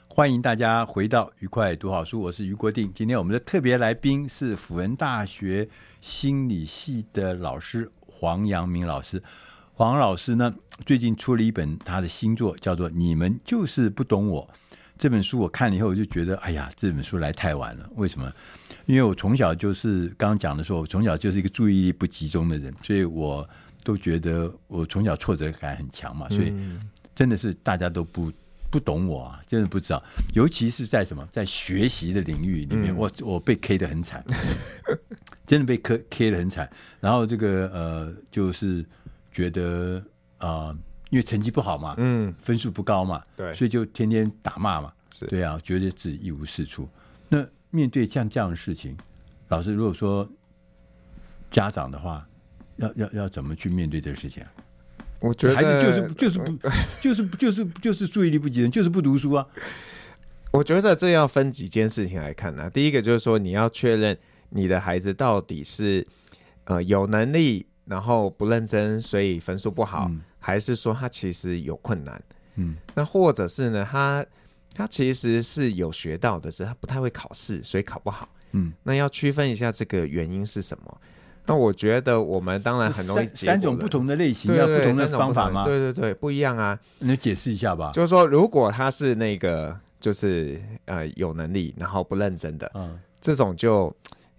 [0.09, 2.91] 欢迎大家回到愉快读好书，我是于国定。
[2.93, 5.69] 今天我们的特别来宾是辅仁大学
[6.01, 9.23] 心理系的老师黄阳明老师。
[9.77, 10.55] 黄老师呢，
[10.87, 14.49] 最近出了一本他的新作，叫做《你们就是不懂我》。
[14.97, 17.91] 这本书我看了以后，我就觉得，哎呀，这本书来太晚了。
[17.97, 18.33] 为什么？
[18.87, 23.49] 因为我从小就是刚刚讲的说，我从小就是一个注意力不集中的人，所以我
[23.83, 26.29] 都觉得我从小挫折感很强嘛。
[26.29, 26.55] 所以
[27.13, 28.31] 真的是大家都不
[28.71, 30.01] 不懂我啊，真的不知道。
[30.35, 34.25] 尤其是在什么，在学习的领域里面，我我被 K 得很惨，
[35.45, 36.71] 真的被 K K 得很惨。
[37.01, 38.87] 然后这个呃，就是。
[39.35, 39.99] 觉得
[40.39, 40.79] 啊、呃，
[41.11, 46.89] 因为成绩不好嘛，嗯，分数不高嘛，对，所以就天天打骂嘛，是对啊，觉得自己一无是处。
[47.29, 48.97] 那面对像这样的事情，
[49.49, 50.27] 老师如果说
[51.51, 52.25] 家长的话，
[52.77, 54.49] 要要要怎么去面对这个事情啊？
[55.19, 56.57] 我觉得孩子就是就是不
[57.01, 59.45] 就是就是就是注意力不集中，就是不读书啊。
[60.53, 62.71] 我觉得这要分几件事情来看呢、啊。
[62.71, 64.17] 第一个就是说，你要确认
[64.51, 66.07] 你的孩子到底是
[66.65, 67.67] 呃有能力。
[67.85, 72.23] 然后不认真，所以分数不好，嗯，还是说他其实有困难？
[72.57, 73.87] 嗯，那或者是呢？
[73.91, 74.25] 他
[74.75, 78.29] 他其实是有学到的，是他不太会考试，所以考不好。
[78.53, 81.01] 嗯，那要区分一下这个原因是什么？
[81.47, 85.65] 那我觉得我们当然很容易解三,三种不同的类型，要不同的方法吗？
[85.65, 86.79] 对对对，不一样啊。
[87.01, 87.91] 你解释一下吧。
[87.93, 93.95] 就是说，如果他是那个就是呃有能力，然后不认真的，嗯，这种就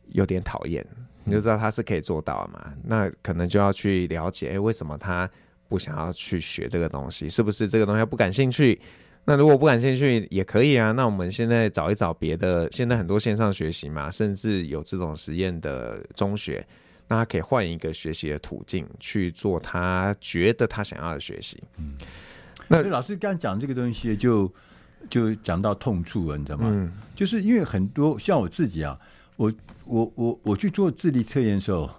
[0.08, 0.86] 有点讨厌。
[1.25, 2.73] 你就知道他是可以做到的嘛？
[2.83, 5.29] 那可能就要去了解，哎，为什么他
[5.67, 7.27] 不想要去学这个东西？
[7.27, 8.79] 是不是这个东西不感兴趣？
[9.25, 10.91] 那如果不感兴趣也可以啊。
[10.91, 16.63] 那我们现在找一找别的，现在很多线上学习嘛，甚至有这种实验的中学，
[17.07, 21.63] 那他可以换一个学习的途径去做他觉得他想要的学习。
[21.77, 21.95] 嗯，
[22.67, 24.53] 那老师刚刚讲这个东西，就
[25.09, 26.67] 就讲到痛处了，你知道吗？
[26.71, 28.95] 嗯，就是因为很多像我自己啊。
[29.38, 29.51] 我
[29.85, 31.89] 我我我去做智力测验的时候，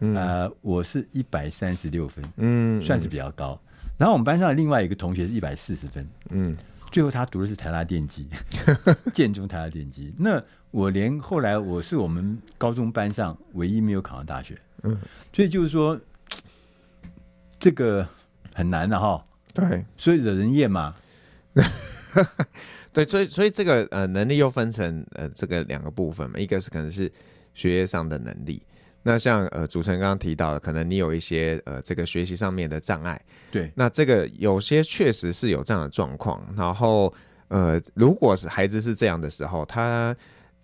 [0.00, 3.58] 嗯、呃，我是一百三十六分，嗯，算是比较高。
[3.98, 6.54] 然后我们班上另外一个同学是一百四十分，嗯，
[6.92, 8.28] 最后他读的是台大电机，
[9.14, 10.12] 建中台大电机。
[10.18, 14.98] 那我连后来我是我们高中班上唯一没有考上大学，嗯，
[15.32, 15.98] 所以就是说
[17.58, 18.06] 这个
[18.54, 19.24] 很难的哈。
[19.54, 20.94] 对，所以惹人厌嘛。
[22.92, 27.10] 对，所以所以这个呃能力又分成呃这个两个部分嘛，一个是可能是
[27.56, 28.62] 学业上的能力。
[29.02, 33.20] 那像呃主持人刚刚提到的，可能你有一些呃这个学习上面的障碍，
[33.52, 36.44] 对，那这个有些确实是有这样的状况。
[36.56, 37.12] 然后
[37.46, 40.14] 呃，如果是孩子是这样的时候，他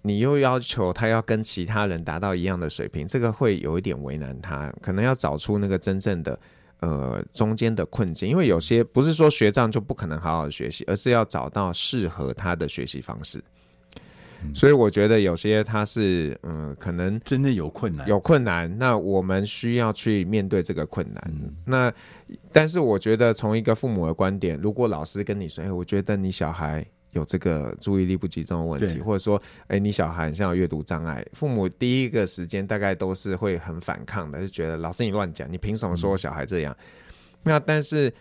[0.02, 6.37] 你又要求他要跟其他人达到一样的水平，这个会有一点为难他，可能要找出那个真正的
[6.81, 13.40] 呃中间的困境，因为有些不是说学障就不可能好好的学习，而是要找到适合他的学习方式。
[14.55, 18.72] 所以我觉得有些他是嗯，可能真的有困难，有困难。
[18.78, 21.22] 那我们需要去面对这个困难。
[21.28, 21.92] 嗯、那
[22.50, 36.74] 但是我觉得从一个父母的观点，如果老师跟你说，哎，我觉得你小孩有这个注意力不集中的问题，或者说，哎，你小孩像有阅读障碍，父母第一个时间大概都是会很反抗的，就觉得老师你乱讲，你凭什么说我小孩这样？
[36.81, 36.85] 嗯、
[37.44, 38.12] 那但是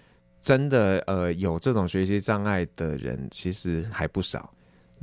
[0.41, 4.51] 真的呃，有这种学习障碍的人其实还不少。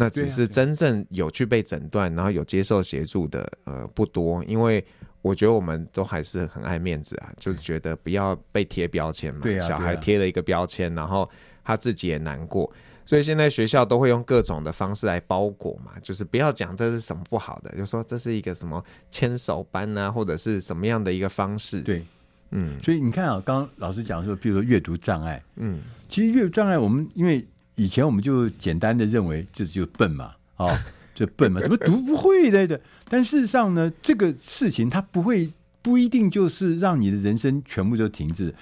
[0.01, 4.45] 那只是真正有去被诊断，然后有接受协助的，呃，不多。
[4.45, 4.85] 因为
[5.23, 9.41] 我觉得我们都还是很爱面子啊，就是觉得不要被贴标签嘛。
[9.43, 11.29] 对啊，小孩贴了一个标签，然后
[11.65, 12.73] 他自己也难过，
[13.05, 18.81] 所以现在学校都会用各种的方式来包裹嘛，就是不要讲这是什么不好的，就说这是一个什么
[19.11, 21.81] 牵手班啊，或者是什么样的一个方式。
[21.81, 22.05] 对，
[22.53, 27.45] 嗯，所以你看啊，刚刚老师讲说，比如说阅读障碍，嗯，其实阅读障碍我们因为。
[27.79, 30.69] 以前我们就简单的认为这就笨嘛， 哦，
[31.15, 32.79] 就笨嘛，怎么读不会来的？
[33.09, 38.53] 但事实上呢，这个事情它不会不一定就是让你的人生全部都停滞。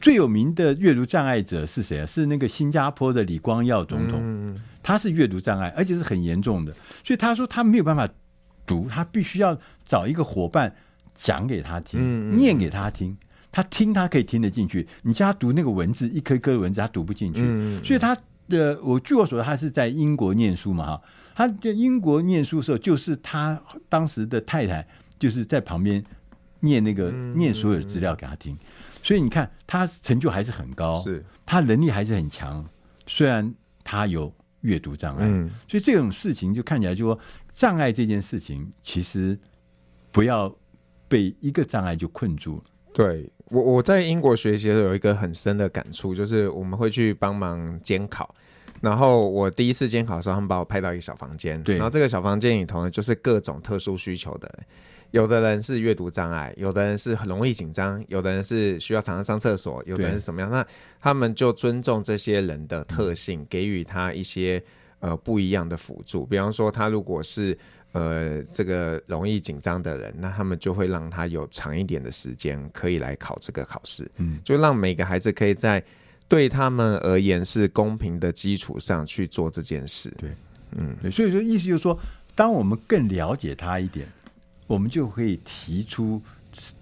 [0.00, 2.04] 最有名的阅读障碍者是谁啊？
[2.04, 6.74] 是那个新加坡的李光耀总统，他是阅读障碍，而且是很严重的。
[7.04, 8.06] 所以他说他没有办法
[8.66, 10.74] 读，他必须要找一个伙伴
[11.14, 13.16] 讲给他听，念给他听。
[13.50, 17.40] 他听他可以听得进去，你叫他读那个文字，一颗一颗的文字他读不进去，
[17.82, 18.16] 所以他。
[18.48, 21.02] 的，我据我所知，他是在英国念书嘛，哈，
[21.34, 24.86] 他在英国念书的时候，就是他当时的太太
[25.18, 26.02] 就是在旁边
[26.60, 28.58] 念那个念所有的资料给他听，
[29.02, 31.24] 所以你看他成就还是很高，是。
[31.46, 32.68] 他能力还是很强，
[33.06, 34.32] 虽然他有
[34.62, 35.26] 阅读障碍，
[35.68, 37.18] 所以这种事情就看起来就说
[37.52, 39.38] 障碍这件事情，其实
[40.10, 40.54] 不要
[41.06, 42.56] 被一个障碍就困住。
[42.56, 42.64] 了。
[42.98, 48.34] 对我，我在英国学习的时候有一个很深的感触，就是我们会去帮忙监考。
[48.80, 51.76] 然后我第一次监考的时候，他们把我派到一个小房间，对。
[51.76, 54.52] 然后这个小房间里头呢，就是各种特殊需求的，
[55.12, 60.50] 有的人是阅读障碍，有的人是很容易紧张，有的人是需要常常上厕所，有的人是什么样？
[60.50, 60.66] 那
[61.00, 64.60] 他们就尊重这些人的特性，给予他一些
[64.98, 66.26] 呃不一样的辅助。
[66.26, 67.56] 比方说，他如果是
[67.92, 75.82] 呃这个容易紧张的人，那他们就会让他有长一点的时间可以来考这个考试，嗯，就让每个孩子可以在。
[76.30, 80.12] 对他们而言是公平的基础上去做这件事。
[80.18, 80.28] 对，
[80.76, 81.98] 嗯，对，所以说意思就是说，
[82.34, 84.06] 当我们更了解他一点，
[84.66, 86.20] 我们就可以提出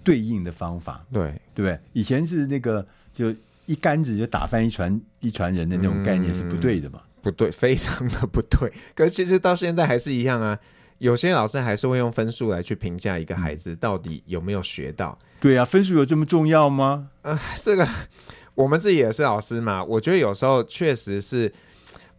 [0.03, 1.01] 对应的方法。
[1.13, 1.79] 对，对不对？
[1.93, 3.33] 以前是那个就
[3.67, 7.01] 一竿子就打翻一船一船人的那种概念是不对的嘛？
[7.21, 8.69] 不对，非常的不对。
[8.93, 10.59] 可是其实到现在还是一样啊，
[10.99, 15.17] 有些老师还是会用分数来去评价一个孩子到底有没有学到。
[15.39, 17.09] 对啊，分数有这么重要吗？
[17.21, 17.87] 啊，这个。
[18.55, 21.53] 我们自己也是老师嘛，我觉得有时候确实是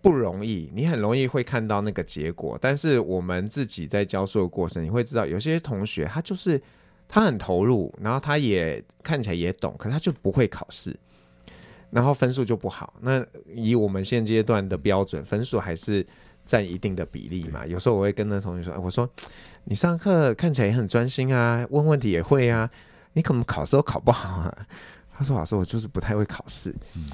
[0.00, 2.56] 不容易，你很容易会看到那个结果。
[2.60, 6.62] 但是我们自己在教书的过程，你会知道有些同学他就是
[7.08, 10.96] 他很投入，然后他也看起来也懂，可是他就不会考试，
[11.90, 12.94] 然后分数就不好。
[13.00, 16.06] 那以我们现阶段的标准，分数还是
[16.48, 17.66] 占一定的比例嘛。
[17.66, 19.08] 有时候我会跟那同学说：“我说
[19.64, 22.68] 你上课看起来也很专心啊，问问题也会啊，
[23.12, 24.66] 你可能考试都考不好啊。”
[25.14, 26.74] 他说：“老师，我就是不太会考试。
[26.94, 27.04] 嗯，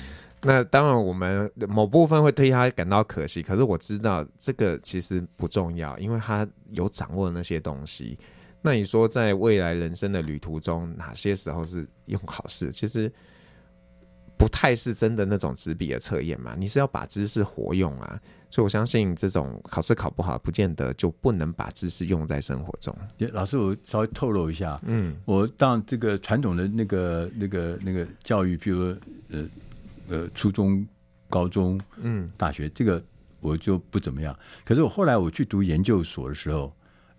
[0.43, 3.43] 那当然，我们某部分会对他感到可惜。
[3.43, 8.17] 可是我知道这个其实不重要，因为他有掌握那些东西。
[8.61, 12.71] 那你说，在未来人生的旅途中，哪些时候是用考试？
[12.71, 13.13] 其实
[14.45, 16.55] 不太是真的那种纸笔的测验嘛。
[16.55, 18.21] 你是要把知识活用啊。
[18.51, 22.95] 所以我相信，这种考试考不好，不见得就不能把知识用在生活中。
[23.33, 28.97] 老师，我稍微透露一下，嗯，我当这个传统的那个、那个、那个教育，比如说
[29.31, 29.49] 呃
[30.09, 30.87] 呃，初中、
[31.31, 33.03] 高中、嗯，大学，这个
[33.41, 34.39] 我就不怎么样。
[34.63, 36.71] 可是我后来我去读研究所的时候，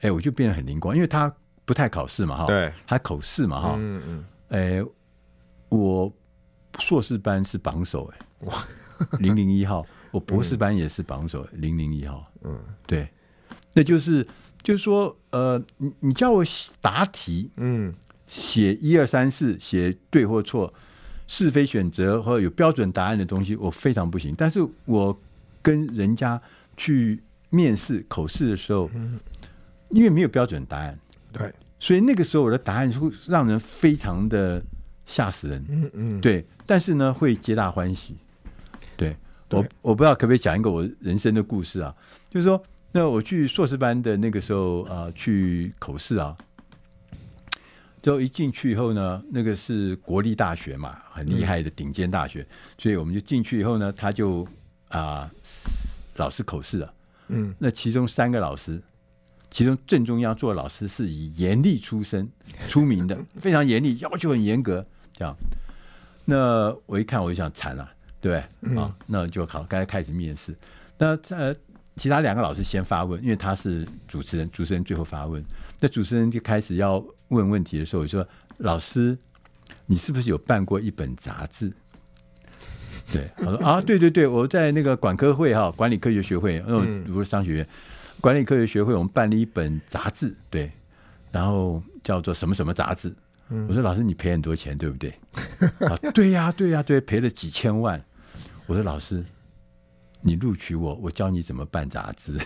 [0.01, 1.33] 哎，我就变得很灵光，因为他
[1.65, 4.85] 不太考试嘛，哈，对，他口试嘛，哈，嗯嗯，哎，
[5.67, 6.09] 我
[6.79, 8.67] 硕士班是榜首，哎，哇，
[9.19, 9.85] 零零一号。
[10.11, 12.57] 我博士班也是榜首零零一号，嗯，
[12.87, 13.05] 对，
[13.73, 14.25] 那就是
[14.63, 16.41] 就是说，呃，你你叫我
[16.79, 17.93] 答题，嗯，
[18.25, 20.73] 写一二三四，写对或错，
[21.27, 24.33] 是非选择或者有标准答案的东西，我非常不行。
[24.37, 25.19] 但是我
[25.61, 26.41] 跟人家
[26.77, 29.19] 去面试口试的时候，嗯，
[29.89, 30.97] 因为没有标准答案，
[31.33, 34.63] 对，所以那个时候我的答案会让人非常的
[35.05, 38.15] 吓死人，嗯嗯，对，但是呢，会皆大欢喜，
[38.97, 39.15] 对。
[39.51, 41.95] 我我不知道可不可以讲一个我人生的故事啊，
[42.29, 46.35] 就是说，那我去硕士班的那个时候啊、呃，去口试啊，
[48.01, 52.47] 就一进去以后呢，那个是国立大学嘛，很厉害的顶尖大学，嗯、
[52.79, 54.43] 所以我们就进去以后呢，他就
[54.89, 55.31] 啊、呃，
[56.15, 56.93] 老师口试了，
[57.27, 58.81] 嗯，那其中三个老师，
[59.51, 62.27] 其中正中央做老师是以严厉出身
[62.67, 64.85] 出名的，非常严厉，要求很严格，
[65.15, 65.35] 这样，
[66.25, 67.89] 那我一看我就想惨了。
[68.19, 70.55] 对，嗯、啊，那就好，该开始面试。
[70.97, 71.55] 那呃，
[71.95, 75.43] 其他两个老师先发问，因为他是主持人，主持人最后发问。
[75.79, 79.17] 那主持人就开始要问问题的时候，我说：“老师，
[79.85, 81.71] 你是不是有办过一本杂志？”
[83.13, 87.67] 对，我说：“啊，对对对，我在那个管科会哈，管理科学学会，那种不是商学院，
[88.19, 90.71] 管理科学学会，我们办了一本杂志，对，
[91.31, 93.13] 然后叫做什么什么杂志。”
[93.67, 95.13] 我说：“老师，你赔很多钱，对不对？”
[95.87, 98.03] 啊，对呀，对呀，对，赔了几千万。
[98.65, 99.23] 我说老师，
[100.21, 102.37] 你录取我，我教你怎么办杂志。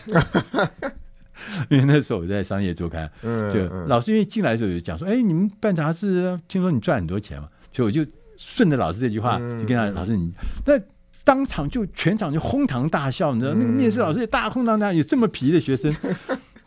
[1.70, 10.34] 因为那时候我在商业周刊，就老师因为进来的时候就讲说，哎，你们办杂志，听说你赚很多钱嘛，所以我就顺着老师这句话，就跟他老师你，
[10.66, 10.74] 那
[11.24, 15.96] 当场就全场就哄堂大笑，你知道那个面试老师也大哄堂大笑，有这么皮的学生，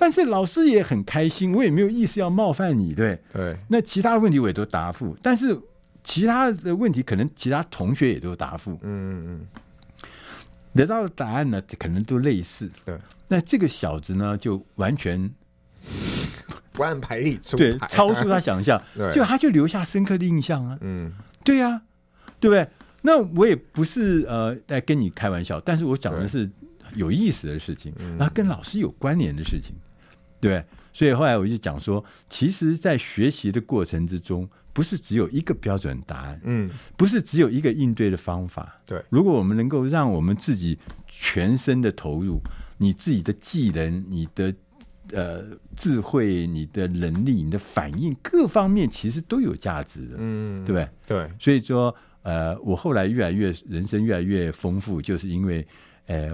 [0.03, 3.57] 但是老师也很开心，我也没有意思要冒犯你，对对。
[3.69, 5.57] 那其他的问题我也都答复，但是。
[6.05, 9.47] 其他的问题可能其他同学也都答复，嗯嗯嗯，
[10.75, 12.69] 得到的答案呢，可能都类似。
[12.85, 12.99] 对，
[13.29, 15.31] 那这个小子呢，就完全
[16.73, 20.77] 不按牌理出牌，对，超出他想象， 对，就他就留下深刻的印象啊。
[20.81, 21.13] 嗯，
[21.45, 21.81] 对呀，
[22.41, 22.67] 对不对？
[23.03, 26.51] 那我也不是呃在跟你开玩笑，但是我讲的是
[26.97, 29.73] 有意思的事情，然后跟老师有关联的事情，
[30.43, 30.63] 对。
[30.93, 34.47] 所以后来我就讲说，其实，在学习的过程之中。
[34.75, 39.05] 不是只有一个标准答案，嗯，不是只有一个应对的方法，对。
[39.11, 42.41] 如果我们能够让我们自己全身的投入，
[42.79, 44.55] 你自己的技能、你的
[45.13, 45.45] 呃
[45.77, 50.89] 智慧、你的能力、你的反应各方面，其实都有价值的，嗯，对不对？
[51.07, 51.31] 对。
[51.39, 55.69] 所以说，呃，我后来越来越人生越来越丰富，就是因为，
[56.07, 56.31] 呃，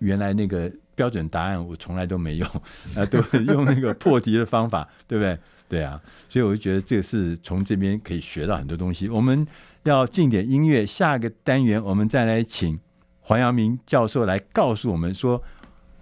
[0.00, 2.48] 原来那个标准答案我从来都没用，
[2.96, 3.18] 啊， 都
[3.52, 5.38] 用那个破题的方法，对不对？
[5.68, 9.08] 对啊，所以我就觉得这个是从这边可以学到很多东西。
[9.08, 9.46] 我们
[9.84, 12.78] 要进点音乐，下个单元我们再来请
[13.20, 15.42] 黄阳明教授来告诉我们说，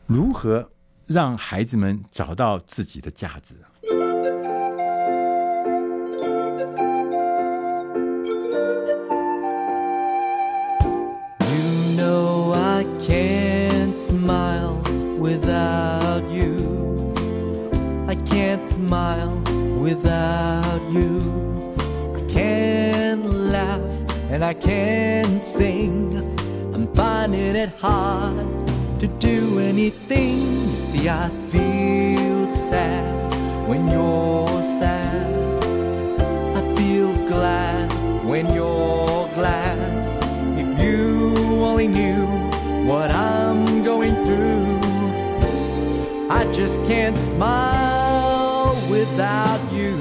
[0.07, 0.71] 如何
[1.07, 3.55] 让孩子们找到自己的价值。
[18.91, 19.37] Smile.
[19.79, 21.15] Without you,
[22.19, 23.89] I can't laugh
[24.33, 25.97] and I can't sing.
[26.75, 28.49] I'm finding it hard
[28.99, 30.39] to do anything.
[30.71, 33.07] You see, I feel sad
[33.69, 35.31] when you're sad.
[36.61, 37.87] I feel glad
[38.31, 39.79] when you're glad.
[40.63, 40.99] If you
[41.71, 42.27] only knew
[42.91, 44.81] what I'm going through,
[46.29, 47.90] I just can't smile
[48.91, 49.95] without you.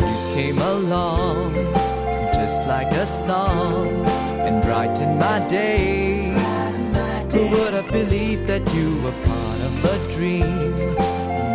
[0.00, 1.54] You came along
[2.34, 3.86] just like a song
[4.46, 6.34] and brightened my day.
[7.32, 10.76] Who would have believed that you were part of a dream?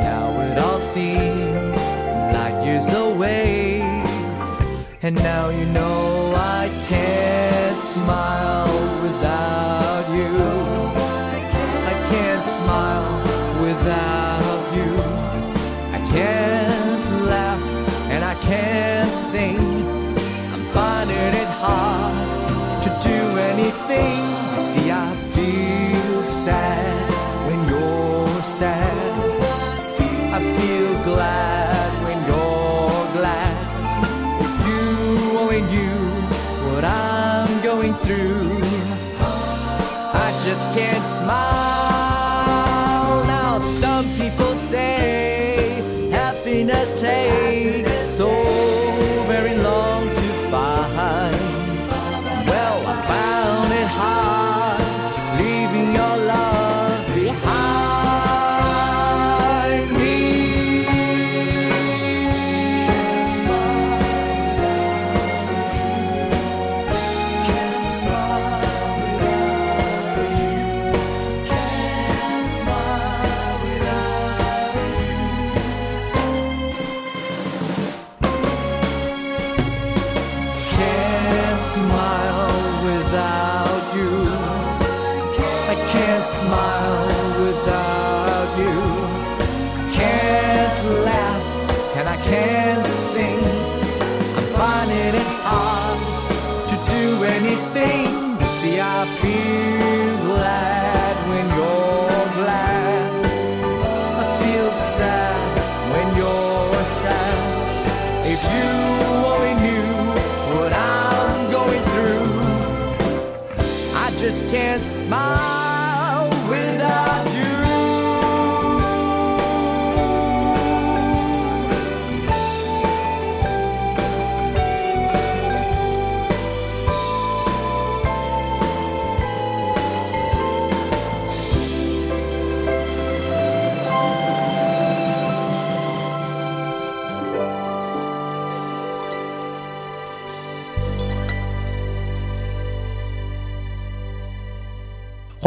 [0.09, 1.77] Now it all seems
[2.35, 3.81] light years away.
[5.01, 9.30] And now you know I can't smile without
[19.31, 19.57] sing.
[20.53, 23.19] I'm finding it hard to do
[23.51, 24.19] anything.
[24.53, 27.03] You see, I feel sad
[27.47, 28.97] when you're sad.
[30.37, 33.55] I feel glad when you're glad.
[34.45, 34.83] If you,
[35.31, 35.99] oh, only knew
[36.67, 38.59] what I'm going through.
[40.25, 41.70] I just can't smile.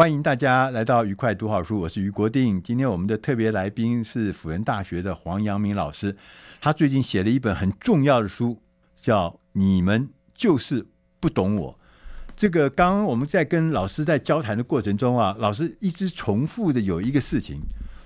[0.05, 2.63] 欢迎大家来到愉快读好书，我是于国定。
[2.63, 6.15] 今天我们的特别来宾是辅仁大学的黄阳明老师，
[6.61, 8.61] 他最近写了一本很重要的书，
[9.01, 10.87] 叫《你们就是
[11.21, 11.73] 不懂我》。
[12.37, 17.63] 这个刚刚我们在跟老师在交谈的过程中啊，老师一直重复的有一个事情，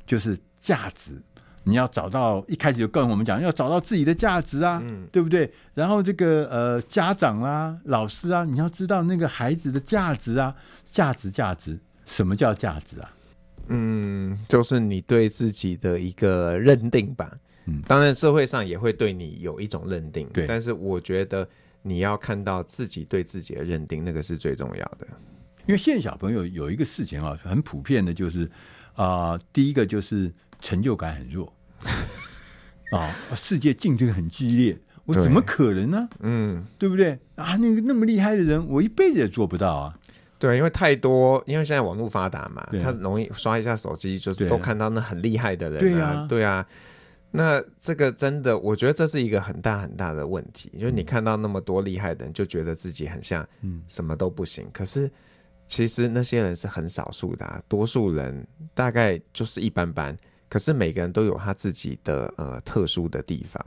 [0.06, 1.20] 就是价值。
[1.64, 5.52] 你要找到一开始就跟我们讲，要找到自己的价值啊，嗯、对不对？
[5.74, 11.78] 然后这个呃家长啊、老师啊，你要知道那个孩子的价值啊，价值价值，
[12.08, 13.14] 什么叫价值啊？
[13.68, 17.30] 嗯，就是你对自己的一个认定吧。
[17.66, 20.46] 嗯，当然社会上也会对你有一种认定，对。
[20.46, 21.46] 但是我觉得
[21.82, 25.06] 你要看到自己对自己的认定，那个是最重要的。
[25.66, 28.50] 因为现在小朋友有一个事情啊，很普遍的就是
[28.94, 31.52] 啊、呃，第一个就是成就感很弱。
[32.90, 33.36] 啊、哦！
[33.36, 36.08] 世界竞争很激烈，我怎么可能呢？
[36.20, 37.54] 嗯，对不对啊？
[37.56, 39.98] 那个那么厉害的人，我一辈子也做不到啊！
[40.38, 45.80] 对，因为太多，因为现在网络发达嘛，他容易刷一下手机，就是都看到那很厉害的人啊。
[45.80, 46.66] 对啊，对啊。
[47.30, 54.66] 那这个真的，我觉得这是一个很大很大的问题，就是你看到那么多厉害的人，就觉得自己很像，嗯，什么都不行。
[54.72, 55.10] 可是
[55.66, 60.16] 其实那些人是很少数的啊，多数人大概就是一般般。
[60.48, 63.62] 可是每个人都有他自己的呃特殊的地方，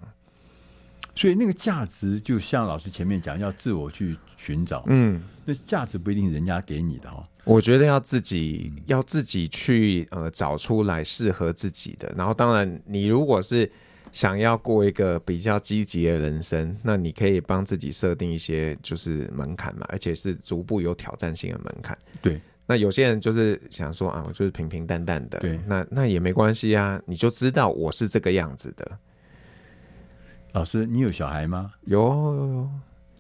[1.15, 4.83] 所以那个价值就像老师前面讲，要自我去寻找。
[4.87, 7.23] 嗯，那价值不一定人家给你的哦。
[7.43, 12.13] 我觉得要自己要自己去呃找出来适合自己的。
[12.17, 13.69] 然后当然，你如果是
[14.11, 21.97] 想要过一个比较积极的人生，那你可以帮自己设定一些就是门槛嘛，而且是逐步有挑战性的门槛。
[22.21, 22.39] 对。
[22.67, 28.97] 那有些人就是想说啊，我就是平平淡淡的，对，那那也没关系啊，你就知道我是这个样子的。
[30.53, 31.71] 老师，你有小孩吗？
[31.85, 32.69] 有有有。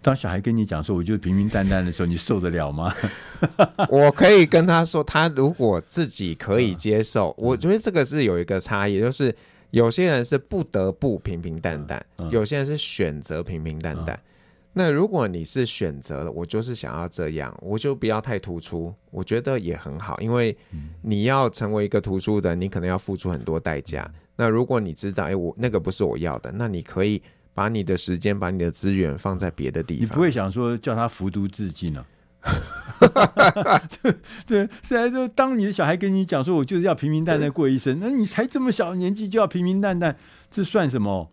[0.01, 2.93] 当小孩跟你讲说，我就平平淡淡的时候，你受得了吗？
[3.89, 9.35] 我可以跟他说，他如果自己可以接受，嗯、我觉得这个是有一个差异，就是
[9.69, 14.15] 有些人是不得不平平淡淡，嗯、有些人是选择平平淡淡。
[14.15, 14.27] 嗯
[14.73, 20.55] 那如果你是选择了，我就是想要这样，我就不要太突出，我觉得也很好，因为
[21.01, 24.09] 你要成为一个突出的，你可能要付出很多代价。
[24.37, 27.21] 那如果你知道，哎，我那个不是我要的，那你可以
[27.53, 30.03] 把你的时间、把你的资源放在别的地方。
[30.03, 32.05] 你不会想说叫他服毒自尽呢？
[34.47, 40.15] 对，虽然说当你的小孩跟你讲说，我就是要平平淡淡过一生，那你才这么小年纪就要平平淡淡，
[40.49, 41.29] 这算什么？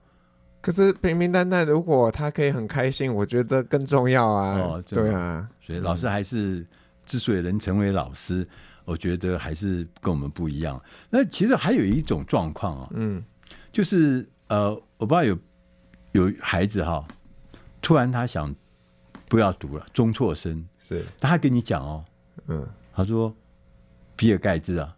[0.60, 4.58] 可是平平淡淡，如果他可以很开心，我觉得更重要啊。
[4.58, 6.66] 哦，对啊，所以老师还是
[7.06, 8.46] 之所以能成为老师，
[8.84, 10.82] 我觉得还是跟我们不一样。
[11.08, 13.22] 那其实还有一种状况啊，嗯，
[13.72, 15.38] 就是呃，我不知道有
[16.12, 17.06] 有孩子哈，
[17.80, 18.54] 突然他想
[19.28, 22.04] 不要读了，中辍生是，他跟你讲哦，
[22.48, 23.34] 嗯，他说
[24.16, 24.94] 比尔盖茨啊。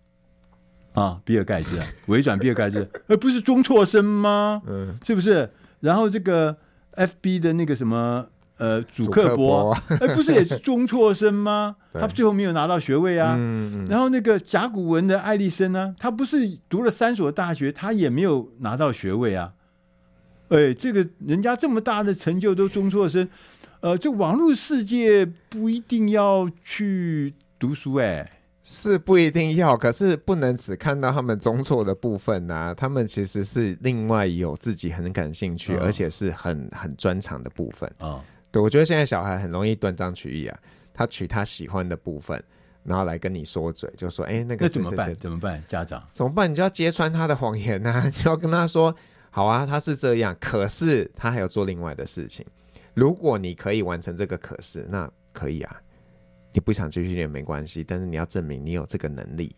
[1.00, 4.60] 啊，比尔盖茨啊，微软比尔盖茨，呃，不是中辍生吗？
[4.66, 5.48] 嗯，是不是？
[5.80, 6.56] 然后这个
[6.94, 8.26] FB 的那个什么
[8.58, 11.76] 呃，祖克伯，哎，不是也是中辍生吗？
[11.94, 13.34] 他最后没有拿到学位啊。
[13.38, 13.88] 嗯嗯。
[13.88, 19.54] 然后那个甲骨文的爱丽森呢，他不是读了三所大学，他也没有拿到学位啊。
[20.48, 23.26] 哎，这个人家这么大的成就都中辍生，
[23.80, 28.39] 呃，这网络世界不一定要去读书哎。
[28.62, 32.74] 是不一定要，可是不能只看到他们中错的部分呐、啊。
[32.74, 38.06] 他们其实是另外有自己很感兴趣，哦、而且是很很专长的部分啊。
[38.06, 40.58] 哦、对，我觉得现在小孩很容易断章取义啊，
[40.92, 42.42] 他取他喜欢的部分，
[42.84, 45.14] 然后来跟你说嘴，就说：“哎，那个怎么办？
[45.14, 45.62] 怎么办？
[45.66, 46.50] 家长怎么办？
[46.50, 48.02] 你就要揭穿他的谎言啊！
[48.04, 48.94] 你就要跟他说：
[49.30, 52.44] 好啊，他是这样，可是他还有做另外的事情。
[52.92, 55.80] 如果你可以完成这个可是，那可以啊。
[56.52, 59.54] 你不想继续练没关系，但是你要证明你有这个能力。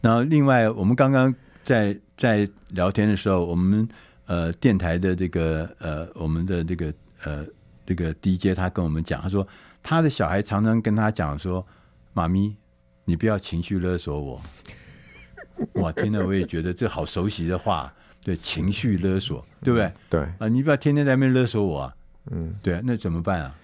[0.00, 3.88] 然后另外，我们刚刚在在聊天的时候，我们
[4.26, 7.46] 呃电台的这个呃我们的这个呃
[7.84, 9.46] 这个 DJ 他跟我们讲，他说
[9.82, 11.64] 他的小孩常常跟他讲说
[12.12, 12.56] ：“妈咪，
[13.04, 14.40] 你不要情绪勒索我。”
[15.80, 19.92] 哇，听了我也觉得这好熟悉的话，对，情绪勒索，对不对？
[20.10, 21.94] 对啊，你不要天天在那边勒索我啊。
[22.30, 23.54] 嗯，对啊，那怎么办啊？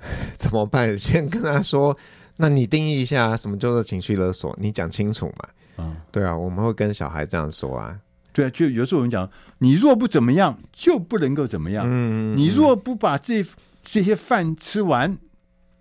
[0.38, 0.96] 怎么办？
[0.98, 1.96] 先跟他说，
[2.36, 5.48] 那你定义一下什么叫做情绪勒索，你讲清楚嘛。
[5.78, 7.98] 嗯，对啊，我们会跟小孩这样说啊。
[8.32, 9.28] 对啊，就有时候我们讲，
[9.58, 11.84] 你若不怎么样，就不能够怎么样。
[11.88, 13.44] 嗯，你若不把这
[13.82, 15.18] 这些饭吃完，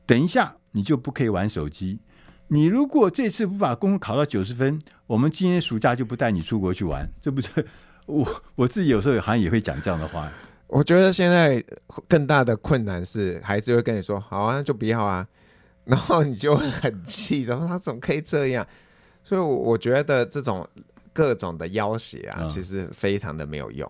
[0.05, 1.99] 等一下你就不可以玩手机。
[2.49, 7.07] 你如果这次不把功课考到九十分，我们今年暑假就不带你出国去玩。
[7.22, 7.49] 这不是
[8.05, 10.32] 我我自己有时候好像也会讲这样的话。
[10.68, 11.63] 我觉得现在
[12.07, 15.28] 更大的困难是，孩子会跟你说：“好啊，那就不要啊。
[15.86, 18.68] ”然后你就很气，然后他怎么可以这样？
[19.24, 20.68] 所以我觉得这种
[21.13, 23.89] 各种的要挟啊，其实非常的没有用。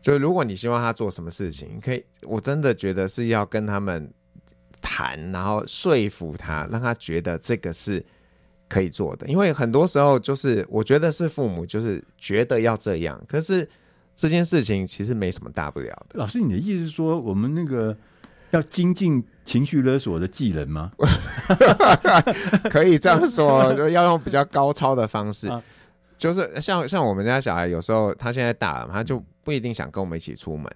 [0.00, 4.12] 就如果你希望他做什么事情，可以，我真的觉得是要跟他们。
[4.80, 8.02] 谈，然后说服他，让他觉得这个是
[8.68, 9.26] 可以做的。
[9.26, 13.68] 因为很多时候，就是我觉得是父母就是觉得要这样，可是
[14.18, 16.18] 这件事情其实没什么大不了的。
[16.18, 17.96] 老师，你的意思是说，我们那个
[18.50, 20.90] 要精进情绪勒索的技能吗？
[22.68, 25.48] 可以这样说，就要用比较高超的方式。
[26.16, 30.68] 就是像像我们家小孩，有时候他现在大了，他就不一定想跟我们一起出门。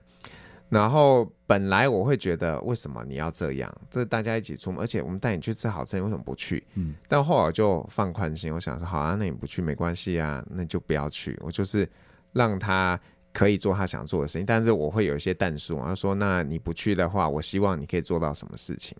[0.69, 3.69] 然后本来我会觉得，为什么你要这样？
[3.91, 6.65] 这大家一起出门，而且我们带你去吃好吃，你为什么不去？
[6.77, 11.37] 嗯，但后来我就放宽心，我想说，好啊，那你不去没关系啊，那就不要去。
[11.43, 11.87] 我就是
[12.33, 12.99] 让他
[13.33, 18.97] 可以做他想做的事情，但是我会有一些但书，他说，那你不去的话，我希望你可以做到什么事情？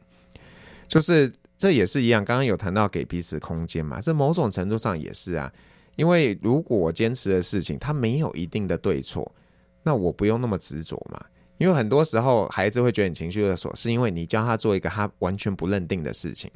[0.89, 5.53] 就是这也是一样，刚刚有谈到给彼此空间嘛，这某种程度上也是啊，
[5.97, 9.31] 因为如果我坚持的事情，他没有一定的对错，
[9.83, 11.25] 那我不用那么执着嘛。
[11.59, 16.51] 因为很多时候，孩子会觉得你情绪勒索，是因为你教他做一个他完全不认定的事情，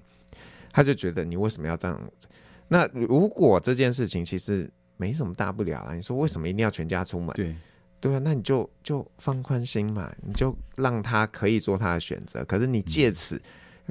[0.73, 2.27] 他就觉得你为什么要这样子？
[2.67, 7.35] 那如果这件事情其实没什么大不了啊，你说为什么一定要全家出门？
[7.35, 7.55] 对，
[8.01, 12.45] 对啊，那你就就放宽心嘛，你就让他可以做他的选择。
[12.45, 13.41] 可是你借此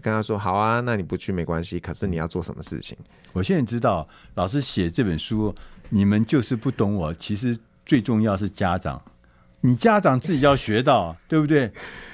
[0.01, 2.97] 跟他说：“好啊，那你不去没关系。”可是你要做什么事情？
[3.34, 5.53] 我现在知道，老师写这本书，
[5.89, 7.14] 你们就是不懂我。
[7.14, 9.01] 其实最重要是家长。
[9.62, 11.72] 你家长自己要学到， 对不对？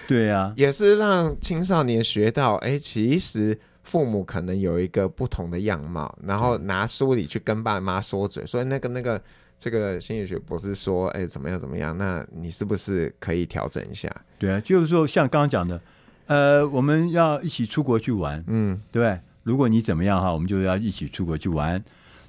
[0.07, 9.21] 对呀、啊，也是让青少年学到，哎，其实父母可能有一个不同的样貌，然后拿书里去跟爸妈说嘴，所以那个那个
[9.57, 11.97] 这个心理学博士说，哎，怎么样怎么样？
[11.97, 14.09] 那你是不是可以调整一下？
[14.37, 15.81] 对啊，就是说像刚刚讲的，
[16.27, 19.19] 呃，我们要一起出国去玩，嗯，对不对？
[19.43, 21.83] 如果你怎么样哈，我们就要一起出国去玩，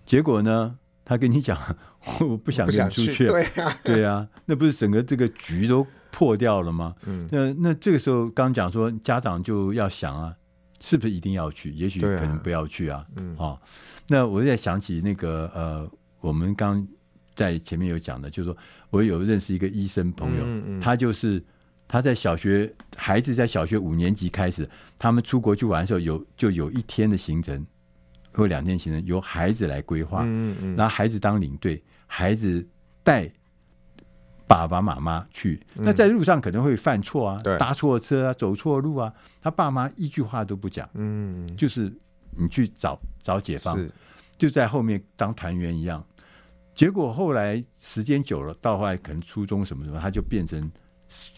[0.06, 0.76] 结果呢？
[1.04, 1.58] 他跟你讲，
[2.20, 6.94] 我不想跟你出去，去，对呀、啊，对呀、啊，那不是整个这个局都破掉了吗？
[7.06, 10.32] 嗯，那那这个时候刚讲说，家长就要想啊，
[10.82, 11.72] 是不是一定要去？
[11.72, 13.06] 也许可能不要去啊。
[13.16, 13.60] 嗯，好、哦，
[14.08, 16.86] 那我在想起那个呃，我们刚
[17.34, 18.56] 在前面有讲的，就是说
[18.90, 21.42] 我有认识一个医生朋友，嗯嗯，他就是
[21.86, 24.68] 他在小学孩子在小学五年级开始，
[24.98, 27.64] 他们出国去玩的时候，有就有一天的行程。
[28.34, 32.66] 或两天行程由孩子来规划，嗯嗯，然后孩子当领队，孩子
[33.02, 33.30] 带
[34.52, 35.60] 爸爸妈妈去。
[35.76, 41.92] 嗯、那在路上可能会犯错啊，对搭错车啊，走错路啊，他爸妈一句话都不讲，嗯，就是
[42.36, 43.78] 你去找找解放，
[44.36, 46.04] 就在后面当团员一样。
[46.74, 50.70] 结果后来时间久了，到后来可能初中什么什么，他就变成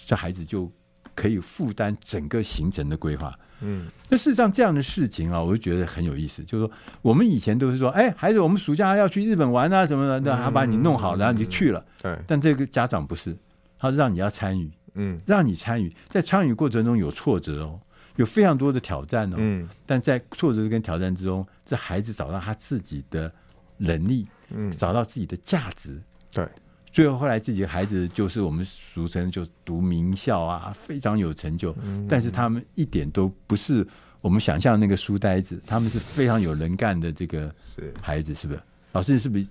[0.06, 0.70] 这孩子就
[1.14, 3.36] 可以负担整个行程的规划。
[3.60, 6.42] 嗯，那事实上这样的事情啊，我就觉得很有意思。
[6.44, 11.84] 就是说，我们以前都是说，哎，孩子，我们暑假要去日本玩啊，什么的，那他把你弄好，然后你就去了。
[12.02, 12.18] 对。
[12.26, 13.34] 但这个家长不是，
[13.78, 17.80] 他是让你要参与，嗯，让你参与，在参与过程中有挫折哦，
[18.16, 19.36] 有非常多的挑战哦。
[19.38, 19.68] 嗯。
[19.86, 23.32] 但在挫折跟挑战之中，这孩子找到他自己的
[23.78, 26.00] 能力，嗯，找到自己的价值。
[26.32, 26.46] 对。
[26.94, 31.74] 最后，后来自己的孩子就是我们俗称就读名校啊，非常有成就。
[31.82, 33.84] 嗯、但是他们一点都不是
[34.20, 37.52] 我们想象的那个书呆子，他们是非常有能干的这个
[38.00, 38.60] 孩子，是不是？
[38.92, 39.44] 老师是不是？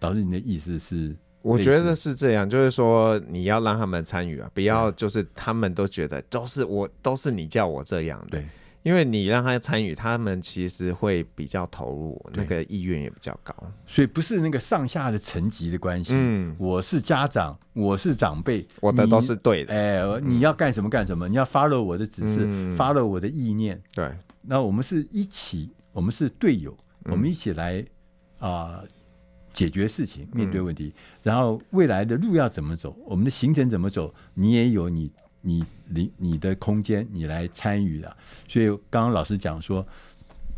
[0.00, 1.16] 老师，你的意思是？
[1.40, 8.32] 我觉得是这样，就是说你要让他们参与啊，不要就是他们都觉得都是我，都是你叫我这样的。
[8.32, 8.46] 对。
[8.86, 13.52] 因为你让他参与，他们其实会比较投入，那个意愿也比较高。
[13.84, 16.12] 所以不是那个上下的层级的关系。
[16.14, 19.74] 嗯，我是家长，我是长辈，我的都是对的。
[19.74, 23.82] 哎，你要干什么干什么，你要 follow 我的指示，follow 我的意念。
[23.92, 24.08] 对，
[24.40, 26.70] 那我们是一起，我们是队友，
[27.06, 27.84] 嗯、我们一起来
[28.38, 28.84] 啊、呃、
[29.52, 30.94] 解决事情，面对问题。
[30.94, 35.10] 嗯、然后未来的路要怎么走，我们的行程怎么走，你也有你
[35.46, 38.16] 你你你的空间，你来参与的。
[38.48, 39.86] 所以刚刚老师讲说，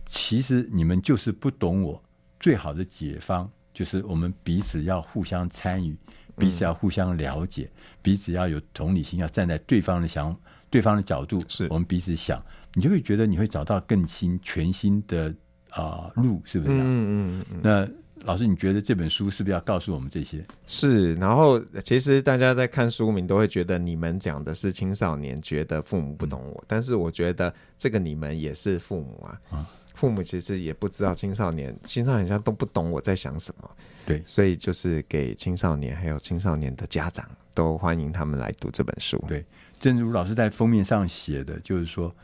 [0.07, 2.03] 其实你们就是不懂我，
[2.41, 5.95] 最好的解方就是我们彼此要互相参与，
[6.37, 10.35] 彼此要互相了解，嗯、彼此要有同理心，要站在对方的想。
[10.71, 15.35] 对方的角度，是我们彼此想，你就会觉得你会找到更新、全新的
[15.71, 16.77] 啊、呃、路，是不是？
[16.77, 17.61] 嗯嗯嗯。
[17.63, 17.89] 那
[18.25, 20.45] 老师，你觉得这本书是不是要告诉我们这些？
[20.67, 21.15] 是。
[21.15, 29.41] 然后，其实大家在看书名都会觉得你们讲的是青少年觉得父母不懂我，嗯、但是我觉得这个你们也是父母啊。
[29.51, 29.67] 啊。
[29.95, 33.71] 父母其实也不知道青少年，青少年像都不懂我在想什么。
[34.07, 34.23] 对。
[34.25, 39.23] 所以就是给青少年还有青少年的家长都欢迎他们来读这本书。
[39.27, 39.45] 对。
[39.81, 42.15] 正如老师在封面上写的，就是说，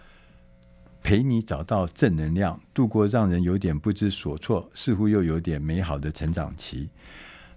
[1.05, 6.89] 陪你找到正能量，度过让人有点不知所措，似乎又有点美好的成长期。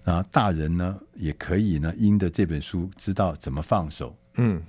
[0.04, 4.62] 然后大人呢，也可以呢，因着这本书知道怎么放手，嗯，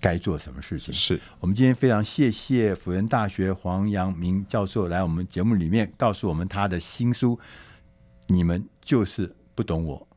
[0.00, 0.92] 该做什么事情。
[0.92, 7.38] 是我们今天非常谢谢辅仁大学黄阳明教授来我们节目里面告诉我们他的新书，
[8.26, 10.08] 你们就是不懂我。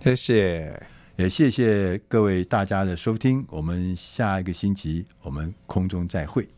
[0.00, 0.82] 谢谢。
[1.16, 6.48] 也谢谢各位大家的收听，我们下一个星期我们空中再会。